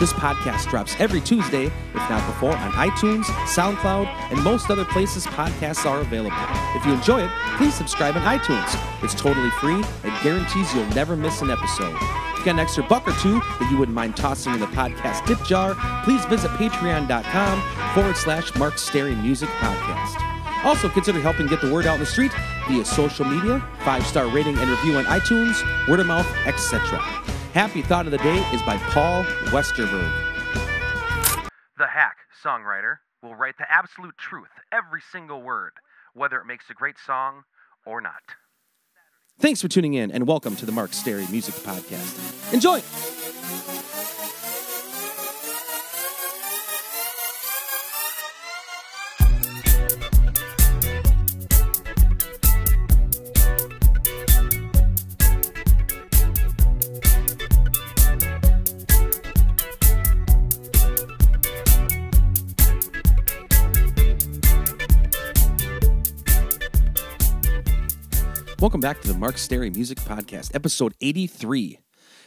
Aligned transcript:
This 0.00 0.14
podcast 0.14 0.70
drops 0.70 0.96
every 0.98 1.20
Tuesday, 1.20 1.66
if 1.66 1.94
not 1.94 2.26
before, 2.26 2.56
on 2.56 2.72
iTunes, 2.72 3.24
SoundCloud, 3.44 4.06
and 4.32 4.42
most 4.42 4.70
other 4.70 4.86
places 4.86 5.26
podcasts 5.26 5.84
are 5.84 6.00
available. 6.00 6.38
If 6.74 6.86
you 6.86 6.94
enjoy 6.94 7.24
it, 7.24 7.30
please 7.58 7.74
subscribe 7.74 8.16
on 8.16 8.22
iTunes. 8.22 9.04
It's 9.04 9.14
totally 9.14 9.50
free 9.50 9.84
and 10.02 10.22
guarantees 10.22 10.72
you'll 10.74 10.86
never 10.94 11.16
miss 11.16 11.42
an 11.42 11.50
episode. 11.50 11.94
If 12.32 12.38
you 12.38 12.44
got 12.46 12.52
an 12.52 12.60
extra 12.60 12.82
buck 12.82 13.06
or 13.06 13.12
two 13.20 13.40
that 13.40 13.68
you 13.70 13.76
wouldn't 13.76 13.94
mind 13.94 14.16
tossing 14.16 14.54
in 14.54 14.60
the 14.60 14.68
podcast 14.68 15.26
tip 15.26 15.44
jar, 15.44 15.74
please 16.02 16.24
visit 16.24 16.50
patreon.com 16.52 17.92
forward 17.94 18.16
slash 18.16 18.54
Mark 18.54 18.78
Stary 18.78 19.14
Music 19.14 19.50
Podcast. 19.58 20.64
Also, 20.64 20.88
consider 20.88 21.20
helping 21.20 21.46
get 21.46 21.60
the 21.60 21.70
word 21.70 21.86
out 21.86 21.96
in 21.96 22.00
the 22.00 22.06
street 22.06 22.32
via 22.66 22.86
social 22.86 23.26
media, 23.26 23.62
five 23.80 24.06
star 24.06 24.28
rating 24.28 24.56
and 24.56 24.70
review 24.70 24.96
on 24.96 25.04
iTunes, 25.04 25.60
word 25.86 26.00
of 26.00 26.06
mouth, 26.06 26.26
etc. 26.46 26.98
Happy 27.54 27.82
Thought 27.82 28.06
of 28.06 28.12
the 28.12 28.18
Day 28.18 28.38
is 28.52 28.62
by 28.62 28.76
Paul 28.76 29.24
Westerberg. 29.46 30.08
The 31.78 31.86
hack 31.88 32.18
songwriter 32.44 32.98
will 33.24 33.34
write 33.34 33.58
the 33.58 33.66
absolute 33.68 34.16
truth, 34.16 34.50
every 34.70 35.00
single 35.10 35.42
word, 35.42 35.72
whether 36.14 36.38
it 36.40 36.44
makes 36.44 36.70
a 36.70 36.74
great 36.74 36.94
song 37.04 37.42
or 37.84 38.00
not. 38.00 38.22
Thanks 39.40 39.60
for 39.60 39.66
tuning 39.66 39.94
in 39.94 40.12
and 40.12 40.28
welcome 40.28 40.54
to 40.56 40.66
the 40.66 40.70
Mark 40.70 40.92
Stary 40.92 41.26
Music 41.32 41.56
Podcast. 41.56 42.54
Enjoy! 42.54 42.80
Welcome 68.60 68.82
back 68.82 69.00
to 69.00 69.08
the 69.08 69.18
Mark 69.18 69.38
Stary 69.38 69.70
Music 69.70 69.96
Podcast, 70.00 70.54
episode 70.54 70.92
83. 71.00 71.78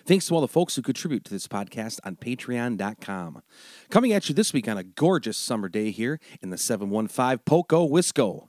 Thanks 0.04 0.26
to 0.26 0.34
all 0.34 0.42
the 0.42 0.48
folks 0.48 0.76
who 0.76 0.82
contribute 0.82 1.24
to 1.26 1.32
this 1.32 1.48
podcast 1.48 2.00
on 2.04 2.16
patreon.com. 2.16 3.44
Coming 3.92 4.14
at 4.14 4.28
you 4.28 4.34
this 4.34 4.52
week 4.52 4.68
on 4.68 4.76
a 4.76 4.84
gorgeous 4.84 5.38
summer 5.38 5.70
day 5.70 5.92
here 5.92 6.20
in 6.42 6.50
the 6.50 6.58
715 6.58 7.38
Poco 7.46 7.88
Wisco. 7.88 8.48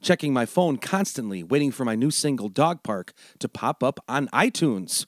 Checking 0.00 0.32
my 0.32 0.46
phone 0.46 0.78
constantly, 0.78 1.42
waiting 1.42 1.72
for 1.72 1.84
my 1.84 1.94
new 1.94 2.10
single 2.10 2.48
Dog 2.48 2.82
Park 2.82 3.12
to 3.38 3.50
pop 3.50 3.82
up 3.82 4.00
on 4.08 4.28
iTunes. 4.28 5.04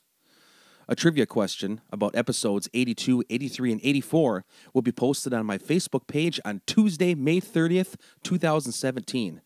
A 0.86 0.94
trivia 0.94 1.24
question 1.24 1.80
about 1.90 2.14
episodes 2.14 2.68
82, 2.74 3.24
83, 3.30 3.72
and 3.72 3.80
84 3.82 4.44
will 4.74 4.82
be 4.82 4.92
posted 4.92 5.32
on 5.32 5.46
my 5.46 5.56
Facebook 5.56 6.06
page 6.06 6.38
on 6.44 6.60
Tuesday, 6.66 7.14
May 7.14 7.40
30th, 7.40 7.94
2017. 8.22 9.40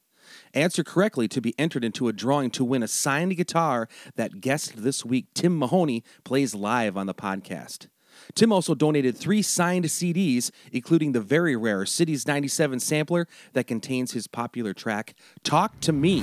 Answer 0.54 0.84
correctly 0.84 1.28
to 1.28 1.40
be 1.40 1.54
entered 1.58 1.84
into 1.84 2.08
a 2.08 2.12
drawing 2.12 2.50
to 2.50 2.64
win 2.64 2.82
a 2.82 2.88
signed 2.88 3.36
guitar 3.36 3.88
that 4.16 4.40
guest 4.40 4.74
this 4.76 5.04
week, 5.04 5.26
Tim 5.34 5.58
Mahoney, 5.58 6.04
plays 6.24 6.54
live 6.54 6.96
on 6.96 7.06
the 7.06 7.14
podcast. 7.14 7.88
Tim 8.34 8.52
also 8.52 8.74
donated 8.74 9.16
three 9.16 9.40
signed 9.40 9.86
CDs, 9.86 10.50
including 10.70 11.12
the 11.12 11.20
very 11.20 11.56
rare 11.56 11.86
Cities 11.86 12.26
97 12.26 12.80
sampler 12.80 13.26
that 13.54 13.66
contains 13.66 14.12
his 14.12 14.26
popular 14.26 14.74
track, 14.74 15.14
Talk 15.42 15.80
to 15.80 15.92
Me. 15.92 16.20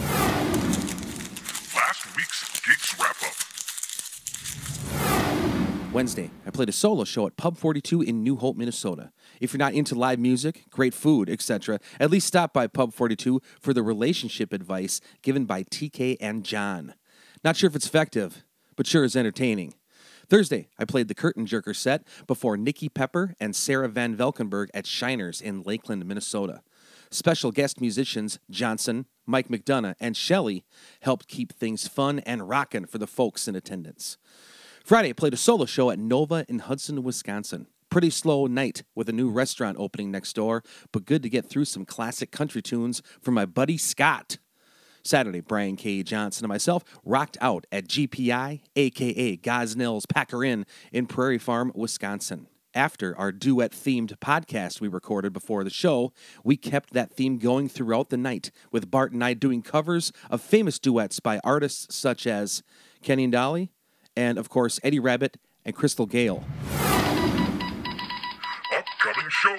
Last 1.75 2.15
week's 2.15 2.61
Geeks 2.61 2.99
Wrap 2.99 3.15
Up. 3.23 3.48
Wednesday, 5.91 6.29
I 6.45 6.51
played 6.51 6.69
a 6.69 6.71
solo 6.71 7.03
show 7.03 7.25
at 7.25 7.35
Pub 7.35 7.57
42 7.57 8.03
in 8.03 8.21
New 8.21 8.35
Hope, 8.35 8.55
Minnesota. 8.55 9.11
If 9.41 9.53
you're 9.53 9.57
not 9.57 9.73
into 9.73 9.95
live 9.95 10.19
music, 10.19 10.65
great 10.69 10.93
food, 10.93 11.31
etc., 11.31 11.79
at 11.99 12.11
least 12.11 12.27
stop 12.27 12.53
by 12.53 12.67
Pub 12.67 12.93
42 12.93 13.41
for 13.59 13.73
the 13.73 13.81
relationship 13.81 14.53
advice 14.53 15.01
given 15.23 15.45
by 15.45 15.63
TK 15.63 16.17
and 16.21 16.45
John. 16.45 16.93
Not 17.43 17.57
sure 17.57 17.67
if 17.67 17.75
it's 17.75 17.87
effective, 17.87 18.43
but 18.75 18.85
sure 18.85 19.03
is 19.03 19.15
entertaining. 19.15 19.73
Thursday, 20.29 20.67
I 20.77 20.85
played 20.85 21.07
the 21.07 21.15
Curtain 21.15 21.47
Jerker 21.47 21.75
set 21.75 22.05
before 22.27 22.55
Nikki 22.55 22.87
Pepper 22.87 23.33
and 23.39 23.55
Sarah 23.55 23.89
Van 23.89 24.15
Velkenberg 24.15 24.67
at 24.75 24.85
Shiners 24.85 25.41
in 25.41 25.63
Lakeland, 25.63 26.05
Minnesota. 26.05 26.61
Special 27.09 27.51
guest 27.51 27.81
musicians 27.81 28.37
Johnson, 28.51 29.07
Mike 29.25 29.47
McDonough, 29.47 29.95
and 29.99 30.15
Shelley 30.15 30.65
helped 31.01 31.27
keep 31.27 31.51
things 31.51 31.87
fun 31.87 32.19
and 32.19 32.47
rockin' 32.47 32.85
for 32.85 32.99
the 32.99 33.07
folks 33.07 33.47
in 33.47 33.55
attendance. 33.55 34.19
Friday, 34.89 35.09
I 35.09 35.13
played 35.13 35.35
a 35.35 35.37
solo 35.37 35.67
show 35.67 35.91
at 35.91 35.99
Nova 35.99 36.47
in 36.49 36.57
Hudson, 36.57 37.03
Wisconsin. 37.03 37.67
Pretty 37.91 38.09
slow 38.09 38.47
night 38.47 38.81
with 38.95 39.07
a 39.07 39.11
new 39.11 39.29
restaurant 39.29 39.77
opening 39.79 40.09
next 40.09 40.33
door, 40.33 40.63
but 40.91 41.05
good 41.05 41.21
to 41.21 41.29
get 41.29 41.45
through 41.47 41.65
some 41.65 41.85
classic 41.85 42.31
country 42.31 42.63
tunes 42.63 43.03
from 43.21 43.35
my 43.35 43.45
buddy 43.45 43.77
Scott. 43.77 44.39
Saturday, 45.03 45.41
Brian 45.41 45.75
K. 45.75 46.01
Johnson 46.01 46.43
and 46.43 46.49
myself 46.49 46.83
rocked 47.05 47.37
out 47.39 47.67
at 47.71 47.87
GPI, 47.87 48.61
aka 48.75 49.37
Gosnell's 49.37 50.07
Packer 50.07 50.43
Inn 50.43 50.65
in 50.91 51.05
Prairie 51.05 51.37
Farm, 51.37 51.71
Wisconsin. 51.75 52.47
After 52.73 53.15
our 53.15 53.31
duet 53.31 53.73
themed 53.73 54.17
podcast 54.17 54.81
we 54.81 54.87
recorded 54.87 55.33
before 55.33 55.63
the 55.63 55.69
show, 55.69 56.13
we 56.43 56.57
kept 56.57 56.93
that 56.93 57.11
theme 57.11 57.37
going 57.37 57.69
throughout 57.69 58.09
the 58.09 58.17
night, 58.17 58.49
with 58.71 58.89
Bart 58.89 59.11
and 59.11 59.23
I 59.23 59.35
doing 59.35 59.61
covers 59.61 60.11
of 60.31 60.41
famous 60.41 60.79
duets 60.79 61.19
by 61.19 61.39
artists 61.43 61.95
such 61.95 62.25
as 62.25 62.63
Kenny 63.03 63.25
and 63.25 63.33
Dolly, 63.33 63.69
and 64.19 64.37
of 64.37 64.49
course 64.49 64.79
Eddie 64.83 64.99
Rabbitt 64.99 65.37
and 65.63 65.73
Crystal 65.73 66.05
Gayle. 66.05 66.43
Upcoming 68.75 69.29
shows. 69.29 69.57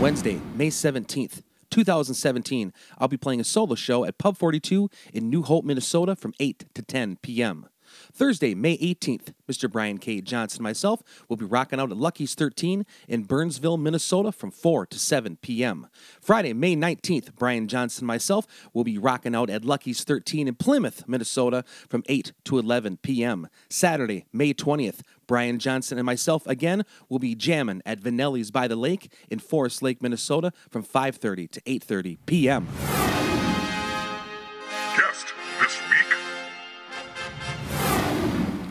Wednesday, 0.00 0.40
May 0.56 0.68
17th, 0.68 1.42
2017, 1.70 2.72
I'll 2.98 3.08
be 3.08 3.16
playing 3.16 3.40
a 3.40 3.44
solo 3.44 3.76
show 3.76 4.04
at 4.04 4.18
Pub 4.18 4.36
42 4.36 4.90
in 5.14 5.30
New 5.30 5.42
Hope, 5.42 5.64
Minnesota 5.64 6.16
from 6.16 6.34
8 6.40 6.66
to 6.74 6.82
10 6.82 7.18
p.m. 7.22 7.68
Thursday, 8.16 8.54
May 8.54 8.78
18th, 8.78 9.34
Mr. 9.46 9.70
Brian 9.70 9.98
K. 9.98 10.22
Johnson 10.22 10.60
and 10.60 10.64
myself 10.64 11.02
will 11.28 11.36
be 11.36 11.44
rocking 11.44 11.78
out 11.78 11.90
at 11.90 11.98
Lucky's 11.98 12.34
13 12.34 12.86
in 13.08 13.24
Burnsville, 13.24 13.76
Minnesota 13.76 14.32
from 14.32 14.50
4 14.50 14.86
to 14.86 14.98
7 14.98 15.36
p.m. 15.42 15.86
Friday, 16.22 16.54
May 16.54 16.74
19th, 16.74 17.34
Brian 17.36 17.68
Johnson 17.68 18.04
and 18.04 18.06
myself 18.06 18.46
will 18.72 18.84
be 18.84 18.96
rocking 18.96 19.34
out 19.34 19.50
at 19.50 19.66
Lucky's 19.66 20.02
13 20.02 20.48
in 20.48 20.54
Plymouth, 20.54 21.04
Minnesota 21.06 21.62
from 21.90 22.02
8 22.08 22.32
to 22.44 22.58
11 22.58 22.98
p.m. 23.02 23.48
Saturday, 23.68 24.24
May 24.32 24.54
20th, 24.54 25.00
Brian 25.26 25.58
Johnson 25.58 25.98
and 25.98 26.06
myself 26.06 26.46
again 26.46 26.84
will 27.10 27.18
be 27.18 27.34
jamming 27.34 27.82
at 27.84 28.00
Vanelli's 28.00 28.50
by 28.50 28.66
the 28.66 28.76
Lake 28.76 29.12
in 29.28 29.40
Forest 29.40 29.82
Lake, 29.82 30.00
Minnesota 30.00 30.52
from 30.70 30.84
5:30 30.84 31.50
to 31.50 31.60
8:30 31.62 32.18
p.m. 32.26 33.15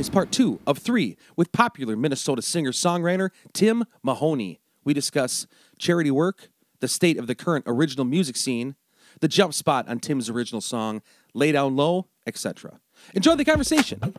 is 0.06 0.10
part 0.10 0.32
two 0.32 0.60
of 0.68 0.78
three 0.78 1.18
with 1.36 1.52
popular 1.52 1.96
Minnesota 1.96 2.40
singer 2.40 2.72
songwriter 2.72 3.32
Tim 3.54 3.86
Mahoney. 4.04 4.60
We 4.84 4.94
discuss 4.94 5.48
charity 5.80 6.12
work, 6.12 6.50
the 6.80 6.88
state 6.88 7.18
of 7.18 7.26
the 7.26 7.34
current 7.34 7.66
original 7.66 8.06
music 8.06 8.38
scene, 8.38 8.76
the 9.22 9.28
jump 9.28 9.56
spot 9.56 9.88
on 9.88 10.00
Tim's 10.00 10.30
original 10.30 10.62
song, 10.62 11.02
Lay 11.34 11.52
Down 11.52 11.76
Low, 11.76 12.08
etc. 12.28 12.80
Enjoy 13.16 13.36
the 13.36 13.46
conversation. 13.46 14.14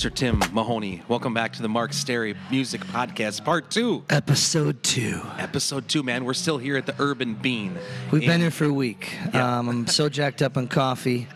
Mr. 0.00 0.14
Tim 0.14 0.38
Mahoney, 0.54 1.02
welcome 1.08 1.34
back 1.34 1.52
to 1.52 1.60
the 1.60 1.68
Mark 1.68 1.92
Stary 1.92 2.34
Music 2.50 2.80
Podcast, 2.80 3.44
part 3.44 3.70
two. 3.70 4.02
Episode 4.08 4.82
two. 4.82 5.20
Episode 5.36 5.88
two, 5.88 6.02
man. 6.02 6.24
We're 6.24 6.32
still 6.32 6.56
here 6.56 6.78
at 6.78 6.86
the 6.86 6.94
Urban 6.98 7.34
Bean. 7.34 7.76
We've 8.10 8.22
been 8.22 8.40
here 8.40 8.50
for 8.50 8.64
a 8.64 8.72
week. 8.72 9.14
Um, 9.34 9.68
I'm 9.68 9.86
so 9.86 10.08
jacked 10.08 10.40
up 10.40 10.56
on 10.56 10.68
coffee. 10.68 11.28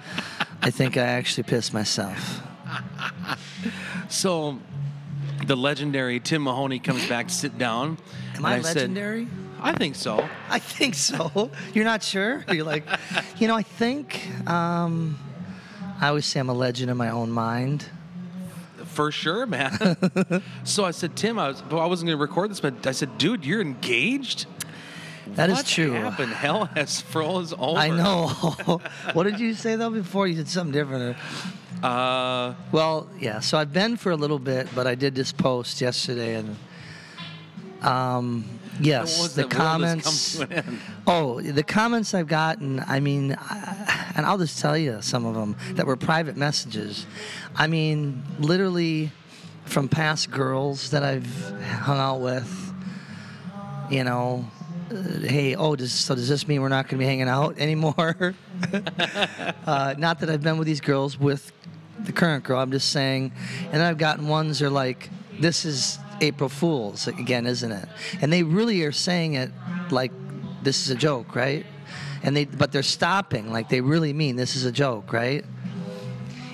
I 0.63 0.71
think 0.71 0.97
I 0.97 1.03
actually 1.03 1.43
pissed 1.43 1.75
myself. 1.75 2.41
So, 4.09 4.59
the 5.47 5.59
legendary 5.59 6.19
Tim 6.19 6.45
Mahoney 6.45 6.79
comes 6.79 7.07
back 7.07 7.29
to 7.29 7.35
sit 7.35 7.59
down. 7.59 7.99
Am 8.37 8.47
I, 8.47 8.63
said- 8.63 8.77
legendary? 8.77 9.29
I 9.61 9.73
think 9.73 9.95
so. 9.95 10.27
I 10.49 10.59
think 10.59 10.95
so. 10.95 11.51
You're 11.75 11.85
not 11.85 12.03
sure? 12.03 12.43
You're 12.51 12.65
like, 12.65 12.87
you 13.37 13.47
know, 13.47 13.57
I 13.57 13.63
think. 13.63 14.27
Um, 14.49 15.19
I 16.01 16.09
always 16.09 16.25
say 16.25 16.41
I'm 16.41 16.49
a 16.49 16.55
legend 16.55 16.91
in 16.91 16.97
my 16.97 17.11
own 17.11 17.31
mind. 17.31 17.91
For 18.95 19.11
sure, 19.11 19.45
man. 19.45 19.97
so 20.65 20.85
I 20.85 20.93
said, 20.93 21.17
Tim, 21.17 21.39
I 21.39 21.49
was, 21.49 21.63
well, 21.65 21.81
I 21.81 21.87
wasn't 21.87 22.09
going 22.09 22.19
to 22.19 22.23
record 22.23 22.51
this, 22.51 22.61
but 22.61 22.87
I 22.87 22.93
said, 22.93 23.19
dude, 23.19 23.45
you're 23.45 23.61
engaged. 23.61 24.47
That 25.27 25.51
is 25.51 25.57
what 25.57 25.67
true. 25.67 25.93
happened? 25.93 26.33
Hell 26.33 26.67
has 26.67 27.01
froze 27.13 27.53
over. 27.53 27.79
I 27.79 27.89
know. 27.89 28.29
what 29.15 29.25
did 29.25 29.41
you 29.41 29.55
say 29.55 29.75
though 29.75 29.91
before? 29.91 30.29
You 30.29 30.37
said 30.37 30.49
something 30.49 30.73
different. 30.73 31.17
Uh, 31.83 32.55
Well, 32.71 33.09
yeah. 33.19 33.41
So 33.41 33.59
I've 33.59 33.73
been 33.73 33.97
for 33.97 34.13
a 34.13 34.17
little 34.17 34.39
bit, 34.39 34.69
but 34.75 34.87
I 34.87 34.95
did 34.95 35.15
this 35.15 35.33
post 35.33 35.81
yesterday, 35.81 36.35
and 36.37 36.57
um, 37.83 38.45
yes, 38.81 39.35
the 39.35 39.43
that? 39.43 39.51
Comments. 39.51 40.39
come 40.39 40.49
to 40.49 40.59
an 40.59 40.65
end. 40.67 40.81
Oh, 41.07 41.41
the 41.41 41.63
comments 41.63 42.15
I've 42.15 42.27
gotten. 42.27 42.81
I 42.81 43.01
mean, 43.01 43.37
I, 43.39 44.13
and 44.17 44.27
I'll 44.27 44.39
just 44.39 44.59
tell 44.59 44.77
you 44.77 45.03
some 45.03 45.27
of 45.27 45.35
them 45.35 45.57
that 45.75 45.87
were 45.87 45.97
private 45.97 46.37
messages. 46.37 47.07
I 47.55 47.67
mean, 47.67 48.23
literally 48.39 49.11
from 49.65 49.89
past 49.89 50.31
girls 50.31 50.91
that 50.91 51.03
I've 51.03 51.51
hung 51.63 51.99
out 51.99 52.21
with. 52.21 52.61
You 53.91 54.05
know, 54.05 54.47
uh, 54.91 55.03
hey, 55.21 55.55
oh, 55.55 55.77
does, 55.77 55.93
so 55.93 56.15
does 56.15 56.29
this 56.29 56.49
mean 56.49 56.63
we're 56.63 56.69
not 56.69 56.89
going 56.89 56.99
to 56.99 56.99
be 56.99 57.05
hanging 57.05 57.29
out 57.29 57.59
anymore? 57.59 58.35
uh, 59.67 59.95
not 59.99 60.21
that 60.21 60.31
I've 60.31 60.43
been 60.43 60.59
with 60.59 60.67
these 60.67 60.81
girls 60.81 61.19
with 61.19 61.53
the 62.01 62.13
current 62.13 62.45
girl. 62.45 62.61
I'm 62.61 62.71
just 62.71 62.91
saying. 62.91 63.33
And 63.65 63.75
then 63.75 63.83
I've 63.83 63.99
gotten 63.99 64.29
ones 64.29 64.59
that 64.59 64.67
are 64.67 64.71
like, 64.71 65.11
this 65.39 65.65
is 65.65 65.99
April 66.25 66.49
Fool's 66.49 67.07
again, 67.07 67.47
isn't 67.47 67.71
it? 67.71 67.89
And 68.21 68.33
they 68.33 68.43
really 68.43 68.83
are 68.83 68.93
saying 68.93 69.35
it 69.35 69.51
like 69.91 70.13
this 70.63 70.85
is 70.85 70.91
a 70.91 70.97
joke, 70.97 71.37
right? 71.37 71.65
And 72.23 72.37
they, 72.37 72.47
but 72.47 72.73
they're 72.73 72.83
stopping 72.83 73.53
like 73.53 73.69
they 73.69 73.81
really 73.81 74.13
mean 74.13 74.37
this 74.37 74.57
is 74.57 74.65
a 74.65 74.73
joke, 74.73 75.13
right? 75.13 75.45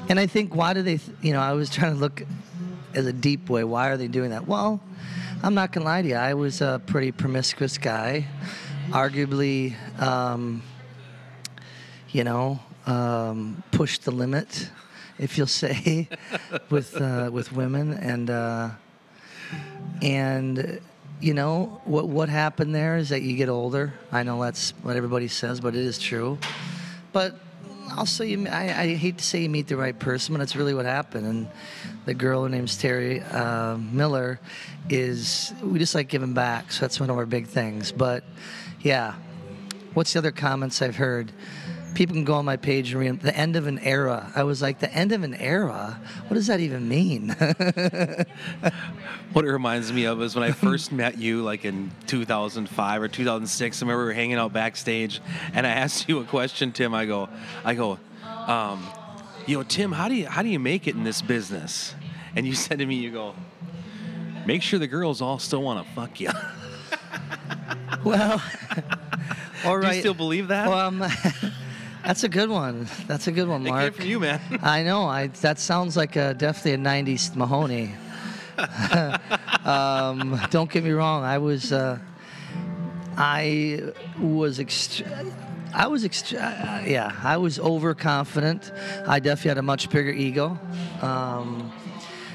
And 0.09 0.19
I 0.19 0.27
think 0.27 0.55
why 0.55 0.75
do 0.75 0.83
they, 0.83 0.99
th- 0.99 1.17
you 1.23 1.33
know, 1.33 1.41
I 1.41 1.53
was 1.53 1.71
trying 1.71 1.95
to 1.95 1.99
look 1.99 2.25
as 2.95 3.07
a 3.07 3.13
deep 3.13 3.49
way. 3.49 3.65
Why 3.65 3.89
are 3.89 3.97
they 3.97 4.09
doing 4.09 4.31
that? 4.31 4.47
Well, 4.47 4.81
I'm 5.43 5.55
not 5.55 5.73
gonna 5.73 5.87
lie 5.87 6.03
to 6.03 6.09
you. 6.09 6.17
I 6.17 6.35
was 6.35 6.61
a 6.61 6.81
pretty 6.85 7.13
promiscuous 7.13 7.79
guy, 7.79 8.27
arguably, 8.91 9.75
um, 10.01 10.63
you 12.11 12.25
know, 12.25 12.61
um, 12.87 13.63
pushed 13.71 14.05
the 14.05 14.11
limit, 14.11 14.71
if 15.19 15.39
you'll 15.39 15.47
say, 15.47 16.09
with 16.71 17.01
uh, 17.01 17.31
with 17.33 17.53
women 17.53 17.93
and 17.93 18.31
uh, 18.31 18.71
and 20.03 20.81
you 21.21 21.35
know 21.35 21.81
what 21.85 22.09
what 22.09 22.29
happened 22.29 22.75
there 22.75 22.97
is 22.97 23.11
that 23.11 23.23
you 23.23 23.37
get 23.37 23.49
older. 23.49 23.93
I 24.11 24.23
know 24.23 24.43
that's 24.43 24.71
what 24.83 24.97
everybody 24.97 25.29
says, 25.29 25.61
but 25.61 25.75
it 25.75 25.85
is 25.85 25.99
true. 25.99 26.39
But 27.13 27.35
also, 27.97 28.25
you 28.25 28.47
I, 28.49 28.83
I 28.83 28.95
hate 28.95 29.19
to 29.19 29.25
say 29.25 29.43
you 29.43 29.49
meet 29.49 29.69
the 29.69 29.77
right 29.77 29.99
person, 29.99 30.35
but 30.35 30.39
that's 30.39 30.57
really 30.57 30.75
what 30.75 30.87
happened. 30.87 31.27
And 31.27 31.49
the 32.07 32.15
girl, 32.15 32.45
her 32.45 32.49
name's 32.49 32.77
Terry 32.77 33.21
uh, 33.21 33.77
Miller, 33.77 34.41
is 34.89 35.53
we 35.63 35.79
just 35.79 35.95
like 35.95 36.09
giving 36.09 36.35
back. 36.35 36.73
So 36.73 36.81
that's 36.81 37.01
one 37.01 37.11
of 37.11 37.19
our 37.19 37.27
big 37.27 37.47
things. 37.47 37.93
But 37.93 38.25
yeah, 38.81 39.15
what's 39.95 40.13
the 40.13 40.21
other 40.21 40.33
comments 40.33 40.83
I've 40.83 40.97
heard? 40.97 41.33
People 41.95 42.15
can 42.15 42.25
go 42.25 42.35
on 42.35 42.45
my 42.45 42.57
page 42.57 42.93
and 42.93 43.01
read 43.01 43.21
the 43.21 43.37
end 43.37 43.57
of 43.57 43.67
an 43.67 43.79
era. 43.81 44.33
I 44.35 44.45
was 44.45 44.63
like, 44.63 44.79
the 44.79 44.93
end 44.93 45.13
of 45.13 45.23
an 45.23 45.35
era? 45.35 46.01
What 46.29 46.35
does 46.35 46.47
that 46.47 46.61
even 46.61 46.89
mean? 46.89 47.37
What 49.33 49.45
it 49.45 49.53
reminds 49.53 49.93
me 49.93 50.07
of 50.07 50.21
is 50.23 50.35
when 50.35 50.43
I 50.43 50.51
first 50.51 50.91
met 50.91 51.17
you, 51.17 51.43
like 51.43 51.65
in 51.65 51.93
2005 52.09 53.03
or 53.03 53.07
2006. 53.07 53.81
I 53.81 53.85
remember 53.85 54.03
we 54.03 54.07
were 54.09 54.13
hanging 54.13 54.37
out 54.37 54.53
backstage, 54.53 55.21
and 55.55 55.65
I 55.65 55.71
asked 55.71 56.09
you 56.09 56.19
a 56.19 56.25
question, 56.25 56.73
Tim. 56.73 56.95
I 56.95 57.07
go, 57.07 57.29
I 57.65 57.75
go, 57.75 58.01
um, 58.25 58.85
you 59.47 59.57
know, 59.57 59.63
Tim, 59.63 59.93
how 59.93 60.09
do 60.09 60.17
you 60.17 60.27
how 60.27 60.43
do 60.43 60.49
you 60.49 60.59
make 60.59 60.89
it 60.89 60.97
in 60.97 61.05
this 61.05 61.23
business? 61.23 61.95
And 62.35 62.45
you 62.45 62.55
said 62.57 62.81
to 62.81 62.87
me, 62.87 62.97
you 62.97 63.13
go, 63.13 63.37
make 64.47 64.63
sure 64.63 64.81
the 64.81 64.89
girls 64.89 65.23
all 65.23 65.39
still 65.39 65.63
want 65.63 65.87
to 65.87 65.95
fuck 65.95 66.19
you. 66.19 66.31
well, 68.05 68.43
all 69.65 69.81
Do 69.81 69.87
you 69.87 70.01
still 70.01 70.15
believe 70.15 70.49
that? 70.49 70.69
Well, 70.69 70.89
um, 70.89 71.05
that's 72.05 72.25
a 72.25 72.29
good 72.29 72.51
one. 72.51 72.87
That's 73.07 73.27
a 73.27 73.33
good 73.33 73.49
one, 73.49 73.63
it 73.63 73.65
came 73.67 73.75
Mark. 73.75 73.95
from 73.95 74.07
you, 74.07 74.21
man. 74.21 74.41
I 74.63 74.83
know. 74.83 75.05
I 75.05 75.29
that 75.29 75.59
sounds 75.59 75.97
like 75.97 76.17
a, 76.17 76.35
definitely 76.35 76.75
a 76.75 76.79
'90s 76.79 77.35
Mahoney. 77.37 77.95
um, 79.65 80.41
don't 80.51 80.71
get 80.71 80.85
me 80.85 80.91
wrong. 80.91 81.25
I 81.25 81.39
was, 81.39 81.73
uh, 81.73 81.99
I 83.17 83.93
was, 84.21 84.59
ext- 84.59 85.03
I 85.75 85.87
was, 85.87 86.05
ext- 86.05 86.35
uh, 86.35 86.87
yeah, 86.87 87.17
I 87.23 87.37
was 87.39 87.59
overconfident. 87.59 88.73
I 89.07 89.19
definitely 89.21 89.49
had 89.51 89.59
a 89.59 89.63
much 89.63 89.89
bigger 89.91 90.11
ego. 90.11 90.59
Um, 91.01 91.73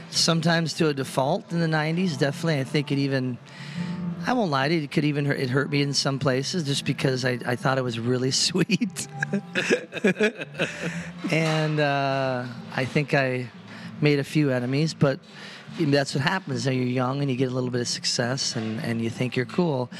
sometimes 0.09 0.73
to 0.75 0.88
a 0.88 0.94
default 0.94 1.51
in 1.51 1.59
the 1.59 1.68
'90s. 1.68 2.18
Definitely, 2.18 2.59
I 2.59 2.63
think 2.63 2.91
it 2.91 2.97
even. 2.97 3.38
I 4.27 4.33
won't 4.33 4.50
lie 4.50 4.68
to 4.68 4.74
you. 4.74 4.81
It 4.81 4.92
could 4.92 5.06
even 5.06 5.25
hurt, 5.25 5.39
it 5.39 5.51
hurt 5.51 5.69
me 5.69 5.83
in 5.83 5.94
some 5.94 6.18
places 6.18 6.63
just 6.63 6.83
because 6.83 7.24
I, 7.24 7.39
I 7.45 7.56
thought 7.56 7.77
it 7.77 7.83
was 7.83 8.00
really 8.00 8.31
sweet. 8.48 9.07
and 11.31 11.80
uh, 11.80 12.45
I 12.75 12.86
think 12.86 13.13
I 13.13 13.50
made 14.01 14.18
a 14.18 14.24
few 14.24 14.50
enemies, 14.50 14.95
but 14.95 15.19
that's 15.80 16.16
what 16.16 16.24
happens. 16.24 16.66
When 16.66 16.75
you're 16.75 16.86
young 16.86 17.22
and 17.22 17.30
you 17.30 17.38
get 17.38 17.50
a 17.50 17.54
little 17.54 17.69
bit 17.69 17.81
of 17.81 17.88
success 17.88 18.56
and, 18.56 18.80
and 18.81 19.00
you 19.00 19.12
think 19.12 19.36
you're 19.36 19.45
cool. 19.45 19.92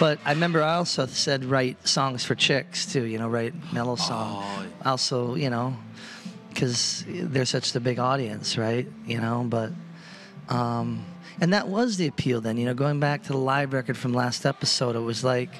But 0.00 0.18
I 0.24 0.32
remember 0.32 0.60
I 0.60 0.74
also 0.74 1.06
said 1.06 1.44
write 1.44 1.86
songs 1.86 2.24
for 2.24 2.34
chicks 2.34 2.84
too, 2.84 3.04
you 3.04 3.18
know, 3.18 3.28
write 3.28 3.54
mellow 3.72 3.94
song. 3.94 4.42
Oh. 4.42 4.66
Also, 4.84 5.36
you 5.36 5.50
know, 5.50 5.76
because 6.48 7.04
they're 7.06 7.44
such 7.44 7.72
the 7.72 7.80
big 7.80 8.00
audience, 8.00 8.58
right? 8.58 8.88
You 9.06 9.20
know, 9.20 9.46
but. 9.48 9.70
Um, 10.48 11.04
and 11.40 11.52
that 11.52 11.68
was 11.68 11.96
the 11.96 12.06
appeal 12.06 12.40
then, 12.40 12.56
you 12.56 12.66
know, 12.66 12.74
going 12.74 13.00
back 13.00 13.22
to 13.24 13.32
the 13.32 13.38
live 13.38 13.72
record 13.72 13.96
from 13.96 14.12
last 14.12 14.44
episode, 14.44 14.96
it 14.96 15.00
was 15.00 15.22
like, 15.22 15.50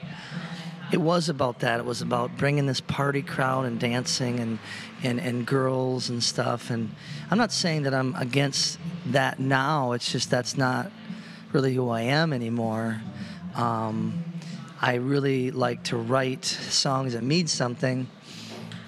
it 0.90 1.00
was 1.00 1.28
about 1.28 1.60
that. 1.60 1.80
It 1.80 1.86
was 1.86 2.02
about 2.02 2.36
bringing 2.36 2.66
this 2.66 2.80
party 2.80 3.22
crowd 3.22 3.66
and 3.66 3.78
dancing 3.78 4.40
and, 4.40 4.58
and, 5.02 5.20
and 5.20 5.46
girls 5.46 6.08
and 6.08 6.22
stuff. 6.22 6.70
And 6.70 6.94
I'm 7.30 7.38
not 7.38 7.52
saying 7.52 7.82
that 7.82 7.94
I'm 7.94 8.14
against 8.14 8.78
that 9.06 9.38
now. 9.38 9.92
It's 9.92 10.10
just 10.10 10.30
that's 10.30 10.56
not 10.56 10.90
really 11.52 11.74
who 11.74 11.90
I 11.90 12.02
am 12.02 12.32
anymore. 12.32 13.00
Um, 13.54 14.24
I 14.80 14.94
really 14.94 15.50
like 15.50 15.84
to 15.84 15.96
write 15.96 16.44
songs 16.44 17.12
that 17.12 17.22
mean 17.22 17.48
something. 17.48 18.08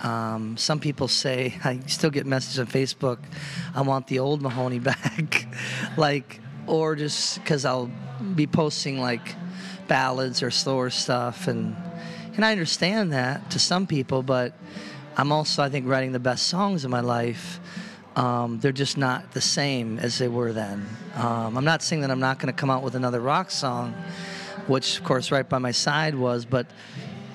Um, 0.03 0.57
some 0.57 0.81
people 0.81 1.09
say 1.09 1.55
I 1.65 1.81
still 1.87 2.11
get 2.11 2.27
messages 2.27 2.59
on 2.59 2.67
Facebook. 2.67 3.19
I 3.75 3.83
want 3.83 4.07
the 4.07 4.19
old 4.21 4.41
Mahoney 4.41 4.79
back, 4.81 5.47
like, 5.97 6.41
or 6.71 6.95
just 6.95 7.43
because 7.43 7.65
I'll 7.65 7.91
be 8.37 8.47
posting 8.47 9.01
like 9.01 9.35
ballads 9.89 10.43
or 10.43 10.51
slower 10.51 10.89
stuff, 10.89 11.49
and 11.49 11.77
and 12.37 12.45
I 12.45 12.53
understand 12.53 13.13
that 13.13 13.51
to 13.51 13.59
some 13.59 13.87
people, 13.87 14.23
but 14.23 14.55
I'm 15.17 15.33
also 15.33 15.63
I 15.63 15.69
think 15.69 15.87
writing 15.89 16.13
the 16.13 16.21
best 16.21 16.47
songs 16.47 16.85
in 16.85 16.91
my 16.91 17.01
life. 17.01 17.61
Um, 18.17 18.61
they're 18.61 18.73
just 18.73 18.97
not 18.97 19.33
the 19.33 19.41
same 19.41 19.99
as 19.99 20.19
they 20.19 20.29
were 20.29 20.53
then. 20.53 20.87
Um, 21.15 21.57
I'm 21.57 21.65
not 21.65 21.83
saying 21.83 22.03
that 22.03 22.11
I'm 22.11 22.21
not 22.21 22.39
going 22.39 22.53
to 22.53 22.59
come 22.59 22.71
out 22.71 22.83
with 22.83 22.95
another 22.95 23.21
rock 23.21 23.51
song, 23.51 23.95
which 24.67 24.99
of 24.99 25.05
course 25.05 25.31
right 25.31 25.49
by 25.49 25.59
my 25.59 25.71
side 25.73 26.15
was, 26.15 26.45
but 26.45 26.67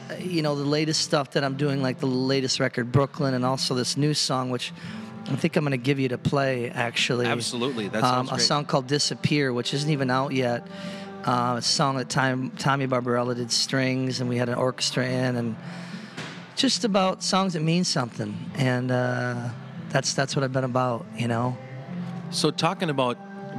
uh, 0.09 0.15
you 0.15 0.41
know 0.41 0.55
the 0.55 0.63
latest 0.63 1.01
stuff 1.01 1.31
that 1.31 1.43
I'm 1.43 1.57
doing, 1.57 1.81
like 1.81 1.99
the 1.99 2.07
latest 2.07 2.61
record 2.61 2.91
Brooklyn, 2.91 3.33
and 3.33 3.43
also 3.43 3.75
this 3.75 3.97
new 3.97 4.13
song, 4.13 4.49
which 4.49 4.71
I 5.27 5.35
think 5.35 5.55
I'm 5.55 5.63
going 5.63 5.71
to 5.71 5.77
give 5.77 5.99
you 5.99 6.09
to 6.09 6.17
play 6.17 6.69
actually. 6.69 7.25
Absolutely, 7.25 7.87
that 7.87 8.03
um, 8.03 8.27
a 8.27 8.29
great. 8.31 8.41
song 8.41 8.65
called 8.65 8.87
"Disappear," 8.87 9.51
which 9.53 9.73
isn't 9.73 9.89
even 9.89 10.09
out 10.09 10.33
yet. 10.33 10.67
Uh, 11.23 11.55
it's 11.57 11.67
a 11.67 11.71
song 11.71 11.97
that 11.97 12.09
Tom, 12.09 12.51
Tommy 12.51 12.85
Barbarella 12.85 13.33
did 13.33 13.51
strings, 13.51 14.19
and 14.19 14.29
we 14.29 14.37
had 14.37 14.47
an 14.47 14.55
orchestra 14.55 15.05
in, 15.07 15.35
and 15.35 15.55
just 16.55 16.83
about 16.83 17.23
songs 17.23 17.53
that 17.53 17.61
mean 17.61 17.83
something, 17.83 18.37
and 18.55 18.91
uh, 18.91 19.49
that's 19.89 20.13
that's 20.13 20.35
what 20.35 20.43
I've 20.43 20.53
been 20.53 20.63
about, 20.63 21.05
you 21.17 21.27
know. 21.27 21.57
So, 22.29 22.51
talking 22.51 22.91
about 22.91 23.17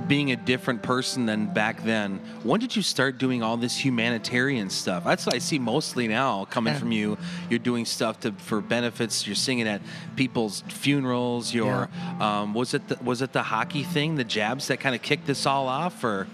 being 0.09 0.31
a 0.31 0.37
different 0.37 0.83
person 0.83 1.27
than 1.27 1.53
back 1.53 1.83
then, 1.83 2.21
when 2.43 2.61
did 2.61 2.77
you 2.77 2.83
start 2.83 3.19
doing 3.19 3.43
all 3.43 3.57
this 3.57 3.77
humanitarian 3.77 4.71
stuff? 4.71 5.05
That's 5.05 5.27
what 5.27 5.35
I 5.35 5.39
see 5.39 5.59
mostly 5.59 6.07
now 6.07 6.45
coming 6.45 6.75
from 6.75 6.93
you. 6.93 7.19
You're 7.51 7.59
doing 7.59 7.85
stuff 7.85 8.21
to, 8.21 8.33
for 8.33 8.61
benefits. 8.61 9.27
You're 9.27 9.35
singing 9.35 9.67
at 9.67 9.81
people's 10.15 10.63
funerals. 10.69 11.53
You're 11.53 11.89
um, 12.21 12.55
was 12.55 12.75
it 12.75 12.87
the, 12.89 12.99
was 13.03 13.23
it 13.23 13.33
the 13.33 13.43
hockey 13.43 13.83
thing, 13.83 14.17
the 14.17 14.25
jabs 14.25 14.69
that 14.69 14.79
kind 14.79 14.95
of 14.95 15.03
kicked 15.03 15.27
this 15.27 15.47
all 15.47 15.67
off, 15.69 16.05
or 16.05 16.27